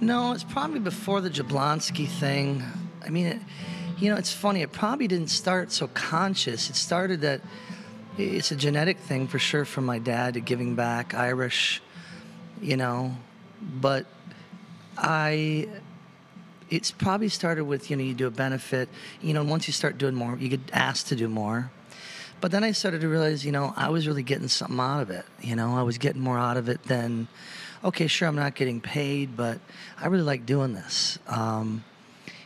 No, 0.00 0.32
it's 0.32 0.44
probably 0.44 0.80
before 0.80 1.20
the 1.20 1.30
Jablonski 1.30 2.06
thing. 2.06 2.62
I 3.04 3.10
mean, 3.10 3.26
it, 3.26 3.40
you 3.98 4.10
know, 4.10 4.16
it's 4.16 4.32
funny. 4.32 4.62
It 4.62 4.72
probably 4.72 5.08
didn't 5.08 5.30
start 5.30 5.72
so 5.72 5.88
conscious. 5.88 6.68
It 6.68 6.76
started 6.76 7.20
that 7.22 7.40
it's 8.18 8.50
a 8.50 8.56
genetic 8.56 8.98
thing 8.98 9.26
for 9.26 9.38
sure 9.38 9.64
from 9.64 9.86
my 9.86 9.98
dad 9.98 10.34
to 10.34 10.40
giving 10.40 10.74
back, 10.74 11.14
Irish, 11.14 11.82
you 12.64 12.76
know, 12.76 13.16
but 13.60 14.06
I. 14.96 15.68
It's 16.70 16.90
probably 16.90 17.28
started 17.28 17.64
with 17.64 17.90
you 17.90 17.96
know 17.96 18.02
you 18.02 18.14
do 18.14 18.26
a 18.26 18.30
benefit, 18.30 18.88
you 19.20 19.34
know. 19.34 19.44
Once 19.44 19.68
you 19.68 19.72
start 19.72 19.98
doing 19.98 20.14
more, 20.14 20.36
you 20.38 20.48
get 20.48 20.60
asked 20.72 21.08
to 21.08 21.16
do 21.16 21.28
more. 21.28 21.70
but 22.40 22.50
then 22.50 22.64
I 22.64 22.72
started 22.72 23.00
to 23.02 23.08
realize, 23.08 23.44
you 23.44 23.52
know, 23.52 23.72
I 23.76 23.90
was 23.90 24.06
really 24.08 24.22
getting 24.22 24.48
something 24.48 24.80
out 24.80 25.02
of 25.02 25.10
it. 25.10 25.24
You 25.40 25.56
know, 25.56 25.76
I 25.76 25.82
was 25.82 25.98
getting 25.98 26.22
more 26.22 26.38
out 26.38 26.56
of 26.56 26.68
it 26.68 26.82
than, 26.84 27.28
okay, 27.84 28.06
sure, 28.06 28.26
I'm 28.28 28.34
not 28.36 28.54
getting 28.54 28.80
paid, 28.80 29.36
but 29.36 29.60
I 30.00 30.08
really 30.08 30.24
like 30.24 30.46
doing 30.46 30.74
this. 30.74 31.18
Um, 31.26 31.84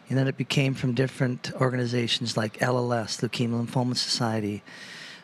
and 0.08 0.18
then 0.18 0.28
it 0.28 0.36
became 0.36 0.74
from 0.74 0.94
different 0.94 1.52
organizations 1.54 2.36
like 2.36 2.58
LLS, 2.58 3.20
Leukemia 3.22 3.66
Lymphoma 3.66 3.96
Society, 3.96 4.62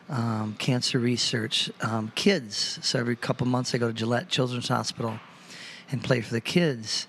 um, 0.09 0.55
Cancer 0.59 0.99
Research, 0.99 1.71
um, 1.81 2.11
kids. 2.15 2.79
So 2.81 2.99
every 2.99 3.15
couple 3.15 3.47
months 3.47 3.73
I 3.73 3.77
go 3.77 3.87
to 3.87 3.93
Gillette 3.93 4.29
Children's 4.29 4.67
Hospital 4.67 5.19
and 5.91 6.03
play 6.03 6.21
for 6.21 6.33
the 6.33 6.41
kids. 6.41 7.07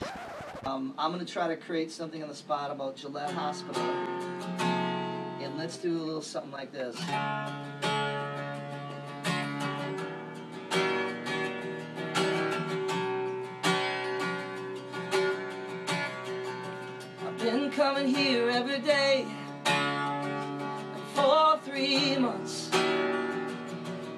Um, 0.64 0.94
I'm 0.98 1.12
going 1.12 1.24
to 1.24 1.32
try 1.32 1.48
to 1.48 1.56
create 1.56 1.92
something 1.92 2.22
on 2.22 2.28
the 2.28 2.34
spot 2.34 2.70
about 2.70 2.96
Gillette 2.96 3.30
Hospital. 3.32 3.82
And 5.40 5.56
let's 5.58 5.76
do 5.76 5.96
a 5.96 6.02
little 6.02 6.22
something 6.22 6.50
like 6.50 6.72
this. 6.72 6.96
I've 17.24 17.38
been 17.38 17.70
coming 17.70 18.08
here 18.08 18.50
every 18.50 18.80
day 18.80 19.26
for 21.16 21.58
three 21.64 22.18
months. 22.18 22.68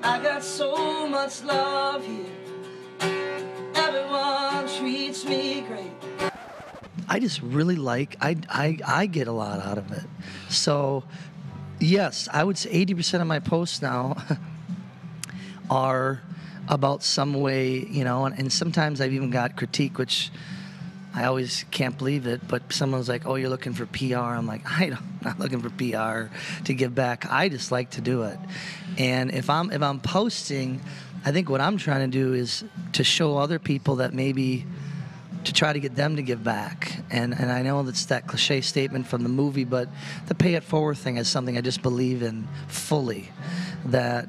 I 0.02 0.20
got 0.20 0.42
so 0.42 1.06
much 1.06 1.44
love 1.44 2.04
here. 2.04 2.26
Everyone 3.74 4.68
treats 4.76 5.24
me 5.24 5.64
great. 5.68 6.32
I 7.08 7.20
just 7.20 7.40
really 7.40 7.76
like 7.76 8.16
I, 8.20 8.36
I 8.48 8.78
I 8.84 9.06
get 9.06 9.28
a 9.28 9.32
lot 9.32 9.60
out 9.60 9.78
of 9.78 9.92
it. 9.92 10.04
So 10.50 11.04
yes, 11.78 12.28
I 12.32 12.42
would 12.42 12.58
say 12.58 12.84
80% 12.84 13.20
of 13.20 13.26
my 13.28 13.38
posts 13.38 13.80
now 13.80 14.16
are 15.70 16.20
about 16.68 17.02
some 17.02 17.32
way, 17.34 17.86
you 17.86 18.04
know, 18.04 18.26
and, 18.26 18.38
and 18.38 18.52
sometimes 18.52 19.00
I've 19.00 19.12
even 19.12 19.30
got 19.30 19.56
critique 19.56 19.98
which 19.98 20.30
I 21.18 21.24
always 21.24 21.64
can't 21.72 21.98
believe 21.98 22.26
it, 22.26 22.46
but 22.46 22.72
someone's 22.72 23.08
like, 23.08 23.26
"Oh, 23.26 23.34
you're 23.34 23.48
looking 23.48 23.72
for 23.72 23.86
PR." 23.86 24.36
I'm 24.38 24.46
like, 24.46 24.62
I 24.70 24.90
don't, 24.90 25.00
I'm 25.00 25.20
not 25.22 25.38
looking 25.40 25.60
for 25.60 25.70
PR 25.70 26.32
to 26.64 26.74
give 26.74 26.94
back. 26.94 27.26
I 27.30 27.48
just 27.48 27.72
like 27.72 27.90
to 27.90 28.00
do 28.00 28.22
it." 28.22 28.38
And 28.98 29.32
if 29.32 29.50
I'm 29.50 29.72
if 29.72 29.82
I'm 29.82 30.00
posting, 30.00 30.80
I 31.24 31.32
think 31.32 31.50
what 31.50 31.60
I'm 31.60 31.76
trying 31.76 32.08
to 32.10 32.18
do 32.18 32.34
is 32.34 32.64
to 32.92 33.02
show 33.02 33.36
other 33.36 33.58
people 33.58 33.96
that 33.96 34.14
maybe 34.14 34.64
to 35.44 35.52
try 35.52 35.72
to 35.72 35.80
get 35.80 35.96
them 35.96 36.16
to 36.16 36.22
give 36.22 36.44
back. 36.44 37.00
And 37.10 37.34
and 37.34 37.50
I 37.50 37.62
know 37.62 37.82
that's 37.82 38.06
that 38.06 38.26
cliche 38.26 38.60
statement 38.60 39.06
from 39.06 39.22
the 39.22 39.28
movie, 39.28 39.64
but 39.64 39.88
the 40.26 40.34
pay 40.34 40.54
it 40.54 40.62
forward 40.62 40.98
thing 40.98 41.16
is 41.16 41.28
something 41.28 41.58
I 41.58 41.62
just 41.62 41.82
believe 41.82 42.22
in 42.22 42.46
fully. 42.68 43.30
That 43.86 44.28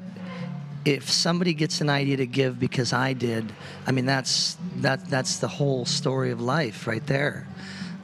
if 0.84 1.10
somebody 1.10 1.52
gets 1.54 1.80
an 1.80 1.90
idea 1.90 2.16
to 2.18 2.26
give 2.26 2.58
because 2.58 2.92
I 2.92 3.12
did, 3.12 3.52
I 3.86 3.92
mean 3.92 4.06
that's 4.06 4.56
that 4.76 5.08
that's 5.10 5.38
the 5.38 5.48
whole 5.48 5.84
story 5.84 6.30
of 6.30 6.40
life 6.40 6.86
right 6.86 7.06
there. 7.06 7.46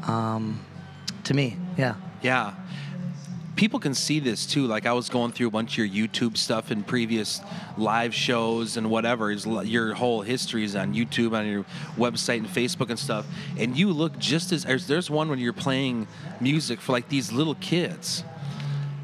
Um, 0.07 0.61
to 1.25 1.35
me, 1.35 1.57
yeah. 1.77 1.95
Yeah. 2.23 2.55
People 3.57 3.81
can 3.81 3.95
see 3.95 4.21
this 4.21 4.45
too. 4.45 4.67
Like 4.67 4.85
I 4.85 4.93
was 4.93 5.09
going 5.09 5.33
through 5.33 5.47
a 5.47 5.51
bunch 5.51 5.79
of 5.79 5.87
your 5.87 6.07
YouTube 6.09 6.37
stuff 6.37 6.71
and 6.71 6.87
previous 6.87 7.41
live 7.79 8.15
shows 8.15 8.77
and 8.77 8.91
whatever. 8.91 9.31
Is 9.31 9.47
your 9.47 9.95
whole 9.95 10.21
history 10.21 10.63
is 10.63 10.77
on 10.77 10.93
YouTube, 10.93 11.33
on 11.35 11.47
your 11.47 11.65
website 11.97 12.39
and 12.39 12.47
Facebook 12.49 12.91
and 12.91 12.99
stuff. 12.99 13.25
And 13.59 13.75
you 13.75 13.91
look 13.93 14.19
just 14.19 14.53
as 14.53 14.65
there's- 14.65 14.87
there's 14.87 15.09
one 15.11 15.31
when 15.31 15.39
you're 15.39 15.55
playing 15.55 16.07
music 16.39 16.83
for 16.83 16.93
like 16.93 17.09
these 17.09 17.33
little 17.33 17.55
kids, 17.55 18.25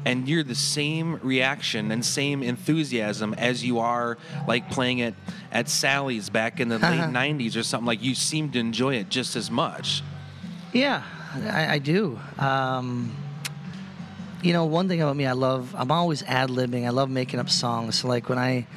and 0.05 0.27
you're 0.27 0.43
the 0.43 0.55
same 0.55 1.19
reaction 1.21 1.91
and 1.91 2.03
same 2.03 2.43
enthusiasm 2.43 3.33
as 3.35 3.63
you 3.63 3.79
are 3.79 4.17
like 4.47 4.69
playing 4.69 4.99
it 4.99 5.15
at 5.51 5.69
Sally's 5.69 6.29
back 6.29 6.59
in 6.59 6.69
the 6.69 6.77
late 6.79 6.99
'90s 6.99 7.55
or 7.55 7.63
something. 7.63 7.87
Like 7.87 8.03
you 8.03 8.15
seem 8.15 8.51
to 8.51 8.59
enjoy 8.59 8.95
it 8.95 9.09
just 9.09 9.35
as 9.35 9.49
much. 9.49 10.03
Yeah, 10.73 11.03
I, 11.35 11.73
I 11.75 11.79
do. 11.79 12.19
Um, 12.39 13.15
you 14.43 14.51
know, 14.51 14.65
one 14.65 14.89
thing 14.89 15.01
about 15.01 15.15
me, 15.15 15.25
I 15.25 15.31
love, 15.31 15.73
I'm 15.77 15.91
always 15.91 16.21
ad 16.23 16.49
libbing. 16.49 16.85
I 16.85 16.89
love 16.89 17.09
making 17.09 17.39
up 17.39 17.49
songs. 17.49 17.99
So, 17.99 18.09
like, 18.09 18.27
when 18.27 18.37
I 18.37 18.67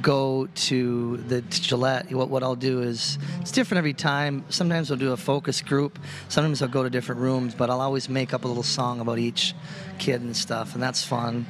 go 0.00 0.48
to 0.54 1.18
the 1.28 1.42
to 1.42 1.62
Gillette, 1.62 2.10
what, 2.12 2.30
what 2.30 2.42
I'll 2.42 2.56
do 2.56 2.80
is, 2.80 3.18
it's 3.40 3.52
different 3.52 3.78
every 3.78 3.92
time. 3.92 4.44
Sometimes 4.48 4.90
I'll 4.90 4.96
do 4.96 5.12
a 5.12 5.16
focus 5.16 5.60
group. 5.60 5.98
Sometimes 6.28 6.62
I'll 6.62 6.68
go 6.68 6.82
to 6.82 6.90
different 6.90 7.20
rooms, 7.20 7.54
but 7.54 7.68
I'll 7.68 7.80
always 7.80 8.08
make 8.08 8.32
up 8.32 8.44
a 8.44 8.48
little 8.48 8.62
song 8.62 9.00
about 9.00 9.18
each 9.18 9.54
kid 9.98 10.22
and 10.22 10.36
stuff, 10.36 10.74
and 10.74 10.82
that's 10.82 11.04
fun. 11.04 11.46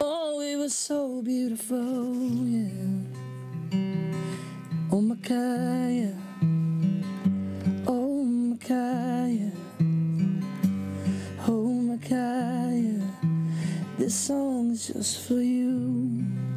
Oh, 0.00 0.40
it 0.40 0.56
was 0.56 0.74
so 0.74 1.22
beautiful, 1.22 2.14
yeah. 2.44 2.68
Oh, 4.92 5.00
Micaiah. 5.00 6.16
Oh, 7.86 8.24
Micaiah. 8.24 9.52
Oh, 11.48 11.72
Micaiah. 11.72 13.02
This 13.98 14.14
song's 14.14 14.88
just 14.88 15.26
for 15.26 15.40
you. 15.40 16.53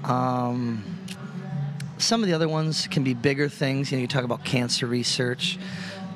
um, 0.03 0.83
some 1.97 2.21
of 2.21 2.27
the 2.27 2.33
other 2.33 2.47
ones 2.47 2.87
can 2.87 3.03
be 3.03 3.13
bigger 3.13 3.49
things. 3.49 3.91
You 3.91 3.97
know, 3.97 4.01
you 4.01 4.07
talk 4.07 4.23
about 4.23 4.43
cancer 4.45 4.87
research. 4.87 5.57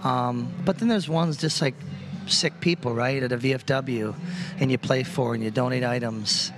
Um, 0.04 0.54
but 0.66 0.80
then 0.80 0.88
there's 0.88 1.10
ones 1.10 1.38
just 1.38 1.62
like 1.62 1.76
sick 2.28 2.60
people, 2.60 2.94
right, 2.94 3.22
at 3.22 3.32
a 3.32 3.38
VFW, 3.38 4.16
and 4.60 4.72
you 4.72 4.78
play 4.78 5.04
for 5.04 5.34
and 5.34 5.44
you 5.44 5.52
donate 5.52 5.84
items. 5.84 6.52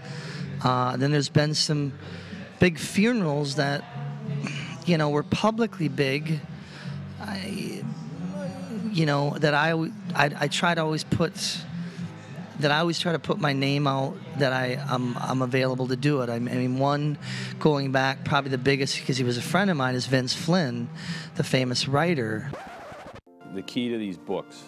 Uh, 0.64 0.96
then 0.98 1.12
there's 1.12 1.30
been 1.30 1.54
some 1.54 1.94
big 2.60 2.78
funerals 2.78 3.56
that, 3.56 3.84
you 4.86 4.98
know, 4.98 5.10
were 5.10 5.24
publicly 5.24 5.88
big. 5.88 6.40
I, 7.20 7.84
you 8.92 9.06
know, 9.06 9.36
that 9.40 9.54
I, 9.54 9.72
I, 10.16 10.32
I 10.40 10.48
try 10.48 10.76
to 10.76 10.82
always 10.82 11.04
put, 11.04 11.34
that 12.64 12.72
I 12.72 12.80
always 12.80 12.98
try 13.00 13.12
to 13.12 13.20
put 13.20 13.40
my 13.40 13.54
name 13.54 13.88
out 13.88 14.16
that 14.38 14.52
I, 14.52 14.84
I'm, 14.90 15.18
I'm 15.18 15.42
available 15.42 15.88
to 15.88 15.96
do 15.96 16.22
it. 16.22 16.30
I 16.30 16.40
mean, 16.40 16.80
one 16.80 17.18
going 17.60 17.92
back, 17.92 18.26
probably 18.26 18.52
the 18.52 18.58
biggest 18.58 19.00
because 19.00 19.18
he 19.18 19.24
was 19.24 19.38
a 19.38 19.42
friend 19.42 19.70
of 19.70 19.78
mine, 19.78 19.96
is 19.96 20.08
Vince 20.08 20.34
Flynn, 20.34 20.90
the 21.36 21.44
famous 21.44 21.88
writer. 21.88 22.50
The 23.54 23.62
key 23.62 23.90
to 23.90 23.98
these 23.98 24.18
books 24.18 24.64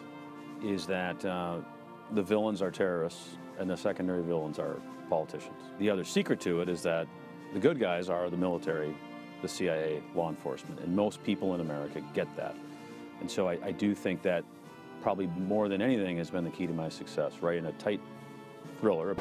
is 0.64 0.86
that 0.88 1.24
uh, 1.25 1.58
the 2.12 2.22
villains 2.22 2.62
are 2.62 2.70
terrorists 2.70 3.38
and 3.60 3.70
the 3.70 3.78
secondary 3.78 4.24
villains 4.24 4.60
are 4.60 4.80
politicians. 5.10 5.62
The 5.80 5.90
other 5.90 6.04
secret 6.04 6.40
to 6.42 6.62
it 6.62 6.70
is 6.70 6.82
that 6.84 7.08
the 7.54 7.60
good 7.60 7.80
guys 7.80 8.10
are 8.10 8.30
the 8.30 8.38
military, 8.38 8.96
the 9.42 9.48
CIA, 9.48 10.04
law 10.14 10.30
enforcement, 10.30 10.82
and 10.82 10.96
most 10.96 11.24
people 11.24 11.56
in 11.56 11.62
America 11.62 12.02
get 12.14 12.34
that. 12.36 12.56
And 13.22 13.32
so 13.32 13.48
I, 13.48 13.58
I 13.64 13.72
do 13.72 13.96
think 13.96 14.22
that 14.24 14.44
probably 15.06 15.28
more 15.38 15.70
than 15.70 15.84
anything 15.84 16.18
has 16.18 16.32
been 16.32 16.44
the 16.44 16.50
key 16.50 16.66
to 16.66 16.74
my 16.74 16.90
success, 16.90 17.32
writing 17.40 17.68
a 17.68 17.72
tight 17.74 18.02
thriller. 18.80 19.16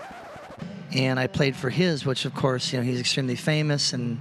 and 0.95 1.21
I 1.21 1.27
played 1.27 1.55
for 1.55 1.69
his, 1.69 2.07
which 2.07 2.25
of 2.25 2.35
course, 2.35 2.73
you 2.73 2.79
know, 2.79 2.85
he's 2.87 2.99
extremely 2.99 3.37
famous, 3.37 3.93
and 3.93 4.19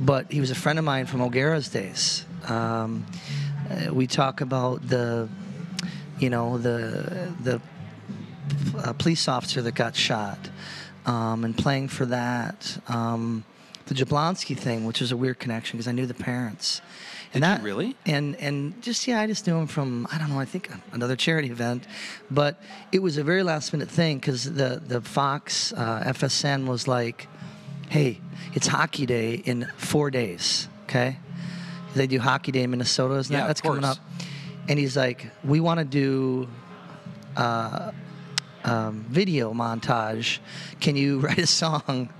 but 0.00 0.32
he 0.32 0.40
was 0.40 0.50
a 0.50 0.54
friend 0.54 0.78
of 0.78 0.86
mine 0.86 1.04
from 1.04 1.20
O'Gara's 1.20 1.68
days. 1.68 2.24
Um, 2.48 3.04
uh, 3.68 3.92
we 3.92 4.06
talk 4.06 4.40
about 4.40 4.88
the, 4.88 5.28
you 6.18 6.30
know, 6.30 6.56
the 6.56 7.30
the 7.42 7.60
uh, 8.78 8.94
police 8.94 9.28
officer 9.28 9.60
that 9.60 9.74
got 9.74 9.94
shot, 9.94 10.48
um, 11.04 11.44
and 11.44 11.54
playing 11.58 11.88
for 11.88 12.06
that. 12.06 12.78
Um, 12.88 13.44
the 13.84 13.94
Jablonski 13.94 14.56
thing, 14.56 14.86
which 14.86 15.02
was 15.02 15.12
a 15.12 15.16
weird 15.18 15.38
connection 15.38 15.76
because 15.76 15.88
I 15.88 15.92
knew 15.92 16.06
the 16.06 16.14
parents. 16.14 16.80
And 17.34 17.42
that, 17.42 17.62
really? 17.62 17.96
And 18.04 18.36
and 18.36 18.80
just 18.82 19.08
yeah, 19.08 19.20
I 19.20 19.26
just 19.26 19.46
knew 19.46 19.56
him 19.56 19.66
from 19.66 20.06
I 20.12 20.18
don't 20.18 20.28
know. 20.28 20.38
I 20.38 20.44
think 20.44 20.70
another 20.92 21.16
charity 21.16 21.50
event, 21.50 21.86
but 22.30 22.60
it 22.92 23.00
was 23.00 23.16
a 23.16 23.24
very 23.24 23.42
last 23.42 23.72
minute 23.72 23.88
thing 23.88 24.18
because 24.18 24.44
the 24.44 24.82
the 24.86 25.00
Fox 25.00 25.72
uh, 25.72 26.02
FSN 26.06 26.66
was 26.66 26.86
like, 26.86 27.28
"Hey, 27.88 28.20
it's 28.52 28.66
Hockey 28.66 29.06
Day 29.06 29.34
in 29.34 29.66
four 29.76 30.10
days." 30.10 30.68
Okay, 30.84 31.16
they 31.94 32.06
do 32.06 32.18
Hockey 32.18 32.52
Day 32.52 32.64
in 32.64 32.70
Minnesota, 32.70 33.14
isn't 33.14 33.32
Yeah, 33.32 33.40
that? 33.40 33.46
That's 33.46 33.60
coming 33.62 33.84
up. 33.84 33.96
And 34.68 34.78
he's 34.78 34.96
like, 34.96 35.30
"We 35.42 35.60
want 35.60 35.78
to 35.78 35.84
do." 35.86 36.48
Uh, 37.34 37.92
um, 38.64 39.04
video 39.08 39.52
montage. 39.52 40.38
Can 40.80 40.96
you 40.96 41.18
write 41.24 41.38
a 41.38 41.46
song, 41.46 42.10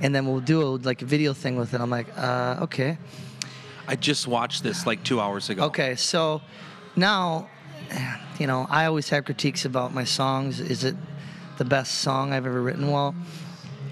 and 0.00 0.14
then 0.14 0.26
we'll 0.26 0.40
do 0.40 0.62
a, 0.62 0.68
like 0.76 1.02
a 1.02 1.06
video 1.06 1.32
thing 1.32 1.56
with 1.56 1.74
it? 1.74 1.80
I'm 1.80 1.90
like, 1.90 2.06
uh, 2.16 2.58
okay. 2.62 2.98
I 3.90 3.96
just 3.96 4.28
watched 4.28 4.62
this 4.62 4.86
like 4.86 5.02
two 5.02 5.20
hours 5.20 5.50
ago. 5.50 5.64
Okay, 5.64 5.96
so 5.96 6.42
now, 6.94 7.48
you 8.38 8.46
know, 8.46 8.64
I 8.70 8.84
always 8.84 9.08
have 9.08 9.24
critiques 9.24 9.64
about 9.64 9.92
my 9.92 10.04
songs. 10.04 10.60
Is 10.60 10.84
it 10.84 10.94
the 11.58 11.64
best 11.64 11.96
song 11.96 12.32
I've 12.32 12.46
ever 12.46 12.62
written? 12.62 12.92
Well, 12.92 13.16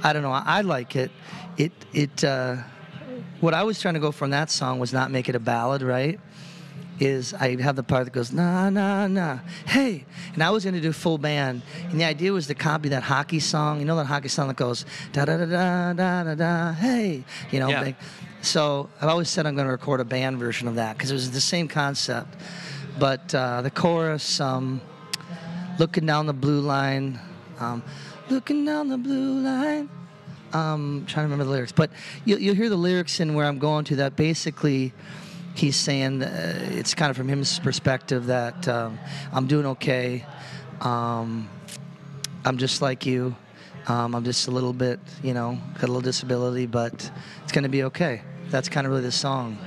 I 0.04 0.12
don't 0.12 0.22
know. 0.22 0.30
I, 0.30 0.60
like 0.60 0.94
it. 0.94 1.10
It 1.56 1.72
it. 1.92 2.22
Uh, 2.22 2.58
what 3.40 3.54
I 3.54 3.64
was 3.64 3.80
trying 3.80 3.94
to 3.94 4.00
go 4.00 4.12
from 4.12 4.30
that 4.30 4.52
song 4.52 4.78
was 4.78 4.92
not 4.92 5.10
make 5.10 5.28
it 5.28 5.34
a 5.34 5.40
ballad, 5.40 5.82
right? 5.82 6.20
is 7.00 7.32
I 7.34 7.60
have 7.62 7.76
the 7.76 7.82
part 7.84 8.06
that 8.06 8.12
goes 8.12 8.32
na 8.32 8.70
na 8.70 9.06
na 9.06 9.38
hey, 9.66 10.04
and 10.34 10.42
I 10.42 10.50
was 10.50 10.64
gonna 10.64 10.80
do 10.80 10.92
full 10.92 11.18
band, 11.18 11.62
and 11.90 12.00
the 12.00 12.04
idea 12.04 12.32
was 12.32 12.48
to 12.48 12.54
copy 12.54 12.88
that 12.90 13.04
hockey 13.04 13.40
song. 13.40 13.78
You 13.80 13.86
know 13.86 13.96
that 13.96 14.06
hockey 14.06 14.28
song 14.28 14.48
that 14.48 14.56
goes 14.56 14.84
da 15.12 15.24
da 15.24 15.36
da 15.36 15.46
da 15.46 15.92
da 15.92 16.24
da 16.24 16.34
da 16.34 16.72
hey, 16.72 17.24
you 17.50 17.60
know. 17.60 17.68
Yeah. 17.68 17.92
So 18.48 18.88
I've 19.00 19.08
always 19.08 19.28
said 19.28 19.46
I'm 19.46 19.56
gonna 19.56 19.70
record 19.70 20.00
a 20.00 20.04
band 20.04 20.38
version 20.38 20.68
of 20.68 20.76
that 20.76 20.96
because 20.96 21.10
it 21.10 21.14
was 21.14 21.30
the 21.30 21.40
same 21.40 21.68
concept, 21.68 22.34
but 22.98 23.34
uh, 23.34 23.62
the 23.62 23.70
chorus, 23.70 24.40
um, 24.40 24.80
looking 25.78 26.06
down 26.06 26.26
the 26.26 26.32
blue 26.32 26.60
line, 26.60 27.20
um, 27.60 27.82
looking 28.30 28.64
down 28.64 28.88
the 28.88 28.98
blue 28.98 29.40
line 29.40 29.88
um, 30.52 31.04
trying 31.06 31.24
to 31.24 31.30
remember 31.30 31.44
the 31.44 31.50
lyrics, 31.50 31.72
but 31.72 31.90
you'll, 32.24 32.38
you'll 32.38 32.54
hear 32.54 32.68
the 32.68 32.76
lyrics 32.76 33.20
in 33.20 33.34
where 33.34 33.46
I'm 33.46 33.58
going 33.58 33.84
to. 33.86 33.96
That 33.96 34.16
basically, 34.16 34.92
he's 35.54 35.76
saying 35.76 36.22
uh, 36.22 36.70
it's 36.72 36.94
kind 36.94 37.10
of 37.10 37.16
from 37.16 37.28
his 37.28 37.58
perspective 37.58 38.26
that 38.26 38.66
um, 38.68 38.98
I'm 39.32 39.46
doing 39.46 39.66
okay. 39.66 40.24
Um, 40.80 41.48
I'm 42.44 42.58
just 42.58 42.82
like 42.82 43.04
you. 43.06 43.36
Um, 43.88 44.14
I'm 44.14 44.24
just 44.24 44.48
a 44.48 44.50
little 44.50 44.72
bit, 44.74 45.00
you 45.22 45.32
know, 45.32 45.58
got 45.74 45.84
a 45.84 45.86
little 45.86 46.00
disability, 46.00 46.66
but 46.66 47.10
it's 47.42 47.52
gonna 47.52 47.70
be 47.70 47.84
okay. 47.84 48.22
That's 48.50 48.70
kind 48.70 48.86
of 48.86 48.92
really 48.92 49.02
the 49.04 49.12
song. 49.12 49.58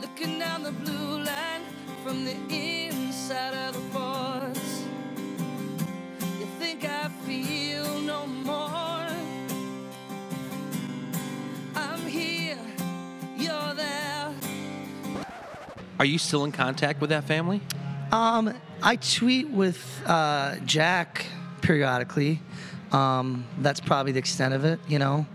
Looking 0.00 0.38
down 0.38 0.62
the 0.62 0.70
blue 0.70 1.18
line 1.18 1.62
from 2.04 2.24
the 2.24 2.36
inside 2.48 3.54
of 3.54 3.74
the 3.74 3.80
force. 3.90 4.84
You 6.38 6.46
think 6.60 6.84
I 6.84 7.08
feel 7.26 7.98
no 8.02 8.26
more? 8.26 9.08
I'm 11.74 12.06
here, 12.06 12.58
you're 13.36 13.74
there. 13.74 14.32
Are 15.98 16.04
you 16.04 16.18
still 16.18 16.44
in 16.44 16.52
contact 16.52 17.00
with 17.00 17.10
that 17.10 17.24
family? 17.24 17.60
Um, 18.12 18.54
I 18.80 18.94
tweet 18.94 19.50
with 19.50 20.02
uh, 20.06 20.56
Jack 20.64 21.26
periodically. 21.62 22.40
Um, 22.92 23.44
that's 23.58 23.80
probably 23.80 24.12
the 24.12 24.20
extent 24.20 24.54
of 24.54 24.64
it, 24.64 24.78
you 24.86 25.00
know. 25.00 25.26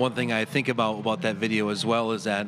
One 0.00 0.14
thing 0.14 0.32
I 0.32 0.46
think 0.46 0.70
about 0.70 1.00
about 1.00 1.20
that 1.22 1.36
video 1.36 1.68
as 1.68 1.84
well 1.84 2.12
is 2.12 2.24
that 2.24 2.46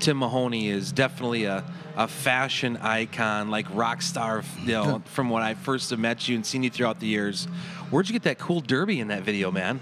Tim 0.00 0.16
Mahoney 0.16 0.70
is 0.70 0.92
definitely 0.92 1.44
a, 1.44 1.62
a 1.94 2.08
fashion 2.08 2.78
icon, 2.78 3.50
like 3.50 3.66
rock 3.74 4.00
star. 4.00 4.42
You 4.62 4.72
know, 4.72 5.02
from 5.04 5.28
when 5.28 5.42
I 5.42 5.52
first 5.52 5.90
have 5.90 5.98
met 5.98 6.26
you 6.26 6.36
and 6.36 6.46
seen 6.46 6.62
you 6.62 6.70
throughout 6.70 7.00
the 7.00 7.06
years. 7.06 7.44
Where'd 7.90 8.08
you 8.08 8.14
get 8.14 8.22
that 8.22 8.38
cool 8.38 8.62
derby 8.62 8.98
in 8.98 9.08
that 9.08 9.24
video, 9.24 9.50
man? 9.50 9.78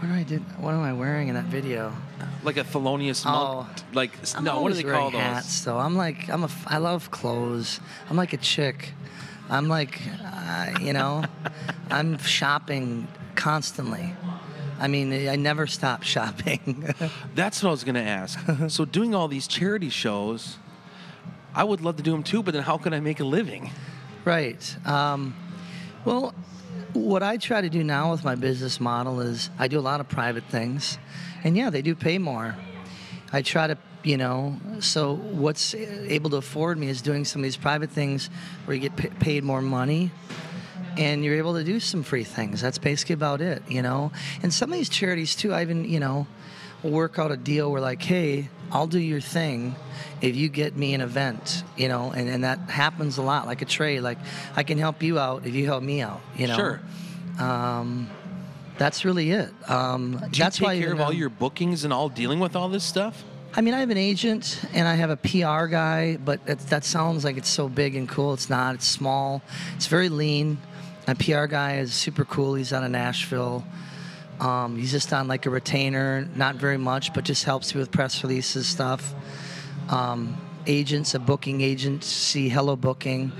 What 0.00 0.08
do 0.08 0.14
I 0.14 0.24
did? 0.24 0.40
What 0.60 0.74
am 0.74 0.80
I 0.80 0.92
wearing 0.92 1.28
in 1.28 1.36
that 1.36 1.44
video? 1.44 1.94
Like 2.42 2.56
a 2.56 2.64
Thelonious 2.64 3.24
Monk. 3.24 3.68
Oh. 3.70 3.84
Like 3.92 4.10
I'm 4.34 4.42
no, 4.42 4.60
what 4.60 4.72
do 4.72 4.82
they 4.82 4.90
call 4.90 5.12
those? 5.12 5.20
hats, 5.20 5.62
though. 5.62 5.78
I'm 5.78 5.96
like 5.96 6.28
I'm 6.28 6.42
a 6.42 6.50
I 6.66 6.78
love 6.78 7.12
clothes. 7.12 7.78
I'm 8.10 8.16
like 8.16 8.32
a 8.32 8.38
chick. 8.38 8.92
I'm 9.48 9.68
like, 9.68 10.00
uh, 10.20 10.72
you 10.80 10.92
know, 10.92 11.22
I'm 11.92 12.18
shopping 12.18 13.06
constantly. 13.36 14.16
I 14.78 14.88
mean, 14.88 15.12
I 15.28 15.36
never 15.36 15.66
stop 15.66 16.02
shopping. 16.02 16.94
That's 17.34 17.62
what 17.62 17.68
I 17.68 17.72
was 17.72 17.84
gonna 17.84 18.00
ask. 18.00 18.38
so 18.68 18.84
doing 18.84 19.14
all 19.14 19.28
these 19.28 19.46
charity 19.48 19.90
shows, 19.90 20.56
I 21.54 21.64
would 21.64 21.80
love 21.80 21.96
to 21.96 22.02
do 22.02 22.12
them 22.12 22.22
too, 22.22 22.42
but 22.42 22.54
then 22.54 22.62
how 22.62 22.78
can 22.78 22.92
I 22.92 23.00
make 23.00 23.20
a 23.20 23.24
living? 23.24 23.70
Right. 24.24 24.76
Um, 24.86 25.34
well, 26.04 26.34
what 26.92 27.22
I 27.22 27.36
try 27.36 27.60
to 27.60 27.68
do 27.68 27.82
now 27.82 28.10
with 28.12 28.24
my 28.24 28.34
business 28.34 28.80
model 28.80 29.20
is 29.20 29.50
I 29.58 29.68
do 29.68 29.78
a 29.78 29.80
lot 29.80 30.00
of 30.00 30.08
private 30.08 30.44
things, 30.44 30.98
and 31.44 31.56
yeah, 31.56 31.70
they 31.70 31.82
do 31.82 31.94
pay 31.94 32.18
more. 32.18 32.56
I 33.32 33.42
try 33.42 33.66
to, 33.66 33.76
you 34.04 34.16
know, 34.16 34.58
so 34.80 35.14
what's 35.16 35.74
able 35.74 36.30
to 36.30 36.36
afford 36.36 36.78
me 36.78 36.88
is 36.88 37.02
doing 37.02 37.24
some 37.24 37.40
of 37.40 37.44
these 37.44 37.56
private 37.56 37.90
things 37.90 38.30
where 38.64 38.74
you 38.74 38.88
get 38.88 38.96
pa- 38.96 39.14
paid 39.18 39.44
more 39.44 39.60
money 39.60 40.10
and 40.98 41.24
you're 41.24 41.36
able 41.36 41.54
to 41.54 41.64
do 41.64 41.80
some 41.80 42.02
free 42.02 42.24
things. 42.24 42.60
That's 42.60 42.78
basically 42.78 43.14
about 43.14 43.40
it, 43.40 43.62
you 43.68 43.80
know. 43.80 44.12
And 44.42 44.52
some 44.52 44.72
of 44.72 44.78
these 44.78 44.88
charities 44.88 45.34
too, 45.34 45.54
I 45.54 45.62
even, 45.62 45.84
you 45.84 46.00
know, 46.00 46.26
work 46.82 47.18
out 47.18 47.30
a 47.30 47.36
deal 47.36 47.70
where 47.70 47.80
like, 47.80 48.02
hey, 48.02 48.48
I'll 48.70 48.86
do 48.86 48.98
your 48.98 49.20
thing 49.20 49.76
if 50.20 50.36
you 50.36 50.48
get 50.48 50.76
me 50.76 50.94
an 50.94 51.00
event, 51.00 51.62
you 51.76 51.88
know, 51.88 52.10
and, 52.10 52.28
and 52.28 52.44
that 52.44 52.58
happens 52.68 53.16
a 53.16 53.22
lot, 53.22 53.46
like 53.46 53.62
a 53.62 53.64
trade. 53.64 54.00
Like 54.00 54.18
I 54.56 54.64
can 54.64 54.76
help 54.76 55.02
you 55.02 55.18
out 55.18 55.46
if 55.46 55.54
you 55.54 55.64
help 55.66 55.82
me 55.82 56.02
out, 56.02 56.20
you 56.36 56.48
know. 56.48 56.56
Sure. 56.56 56.80
Um, 57.38 58.10
that's 58.76 59.04
really 59.04 59.30
it. 59.30 59.52
Um, 59.68 60.12
Do 60.12 60.18
you 60.24 60.44
that's 60.44 60.58
take 60.58 60.66
why 60.66 60.78
care 60.78 60.92
of 60.92 61.00
all 61.00 61.12
your 61.12 61.30
bookings 61.30 61.84
and 61.84 61.92
all 61.92 62.08
dealing 62.08 62.40
with 62.40 62.56
all 62.56 62.68
this 62.68 62.84
stuff? 62.84 63.24
I 63.54 63.60
mean, 63.60 63.74
I 63.74 63.80
have 63.80 63.90
an 63.90 63.96
agent 63.96 64.60
and 64.74 64.86
I 64.86 64.94
have 64.94 65.10
a 65.10 65.16
PR 65.16 65.66
guy, 65.66 66.16
but 66.16 66.44
that, 66.46 66.58
that 66.68 66.84
sounds 66.84 67.24
like 67.24 67.36
it's 67.36 67.48
so 67.48 67.68
big 67.68 67.96
and 67.96 68.08
cool. 68.08 68.34
It's 68.34 68.50
not. 68.50 68.74
It's 68.76 68.86
small. 68.86 69.42
It's 69.76 69.86
very 69.86 70.08
lean. 70.08 70.58
My 71.08 71.14
PR 71.14 71.46
guy 71.46 71.78
is 71.78 71.94
super 71.94 72.26
cool. 72.26 72.54
He's 72.54 72.74
out 72.74 72.84
of 72.84 72.90
Nashville. 72.90 73.64
Um, 74.40 74.76
he's 74.76 74.90
just 74.90 75.10
on 75.10 75.26
like 75.26 75.46
a 75.46 75.50
retainer, 75.50 76.28
not 76.36 76.56
very 76.56 76.76
much, 76.76 77.14
but 77.14 77.24
just 77.24 77.44
helps 77.44 77.74
me 77.74 77.80
with 77.80 77.90
press 77.90 78.22
releases 78.22 78.66
stuff. 78.66 79.14
Um, 79.88 80.36
agents, 80.66 81.14
a 81.14 81.18
booking 81.18 81.62
agency, 81.62 82.50
Hello 82.50 82.76
Booking. 82.76 83.32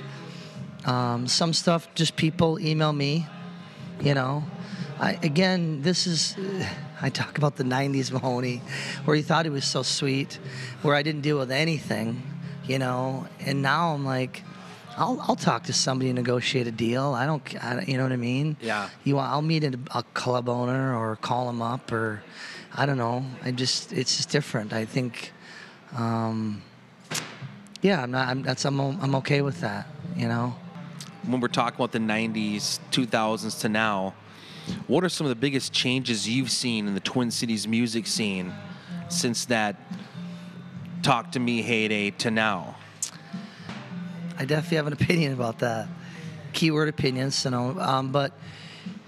Um, 0.87 1.28
some 1.28 1.52
stuff, 1.52 1.94
just 1.94 2.16
people 2.16 2.59
email 2.59 2.94
me. 2.94 3.26
You 4.00 4.14
know, 4.14 4.44
I, 4.98 5.18
again, 5.22 5.83
this 5.83 6.07
is. 6.07 6.37
I 7.02 7.11
talk 7.11 7.37
about 7.37 7.57
the 7.57 7.64
'90s 7.64 8.11
Mahoney, 8.11 8.62
where 9.04 9.14
he 9.14 9.22
thought 9.22 9.44
he 9.44 9.50
was 9.50 9.66
so 9.66 9.83
sweet, 9.83 10.38
where 10.81 10.94
I 10.96 11.02
didn't 11.02 11.20
deal 11.20 11.38
with 11.38 11.50
anything, 11.50 12.22
you 12.64 12.78
know. 12.78 13.28
And 13.40 13.61
now 13.61 13.92
I'm 13.92 14.07
like, 14.07 14.42
I'll, 14.98 15.20
I'll 15.22 15.37
talk 15.37 15.64
to 15.64 15.72
somebody 15.72 16.11
and 16.11 16.16
negotiate 16.16 16.66
a 16.66 16.72
deal. 16.72 17.14
I 17.14 17.24
don't, 17.24 17.64
I, 17.64 17.84
you 17.87 17.96
know 17.96 18.02
what 18.02 18.12
I 18.12 18.16
mean? 18.16 18.56
Yeah. 18.61 18.90
You, 19.04 19.18
I'll 19.18 19.42
meet 19.42 19.62
a, 19.64 19.78
a 19.94 20.02
club 20.14 20.48
owner 20.48 20.96
or 20.96 21.16
call 21.16 21.48
him 21.48 21.62
up 21.62 21.92
or, 21.92 22.22
I 22.74 22.84
don't 22.84 22.98
know. 22.98 23.24
I 23.44 23.52
just, 23.52 23.92
it's 23.92 24.16
just 24.16 24.30
different. 24.30 24.72
I 24.72 24.84
think, 24.84 25.32
um, 25.96 26.62
yeah, 27.80 28.02
I'm 28.02 28.11
not. 28.11 28.28
I'm, 28.28 28.42
that's 28.42 28.64
I'm, 28.64 28.80
I'm 28.80 29.14
okay 29.16 29.40
with 29.40 29.61
that. 29.61 29.87
You 30.16 30.26
know. 30.26 30.56
when 31.26 31.40
we're 31.40 31.48
talking 31.48 31.76
about 31.76 31.92
the 31.92 32.00
90s, 32.00 32.80
2000s 32.90 33.61
to 33.61 33.68
now, 33.68 34.14
what 34.88 35.04
are 35.04 35.08
some 35.08 35.26
of 35.26 35.28
the 35.28 35.37
biggest 35.37 35.72
changes 35.72 36.28
you've 36.28 36.50
seen 36.50 36.88
in 36.88 36.94
the 36.94 37.00
Twin 37.00 37.30
Cities 37.30 37.68
music 37.68 38.06
scene 38.06 38.52
since 39.08 39.44
that 39.46 39.76
Talk 41.02 41.30
to 41.32 41.40
Me 41.40 41.62
heyday 41.62 42.11
to 42.11 42.30
now? 42.30 42.76
I 44.38 44.44
definitely 44.44 44.77
have 44.77 44.87
an 44.87 44.92
opinion 44.92 45.33
about 45.33 45.59
that. 45.59 45.88
Keyword 46.53 46.88
opinions, 46.88 47.44
you 47.44 47.51
know, 47.51 47.79
um, 47.81 48.12
but 48.12 48.33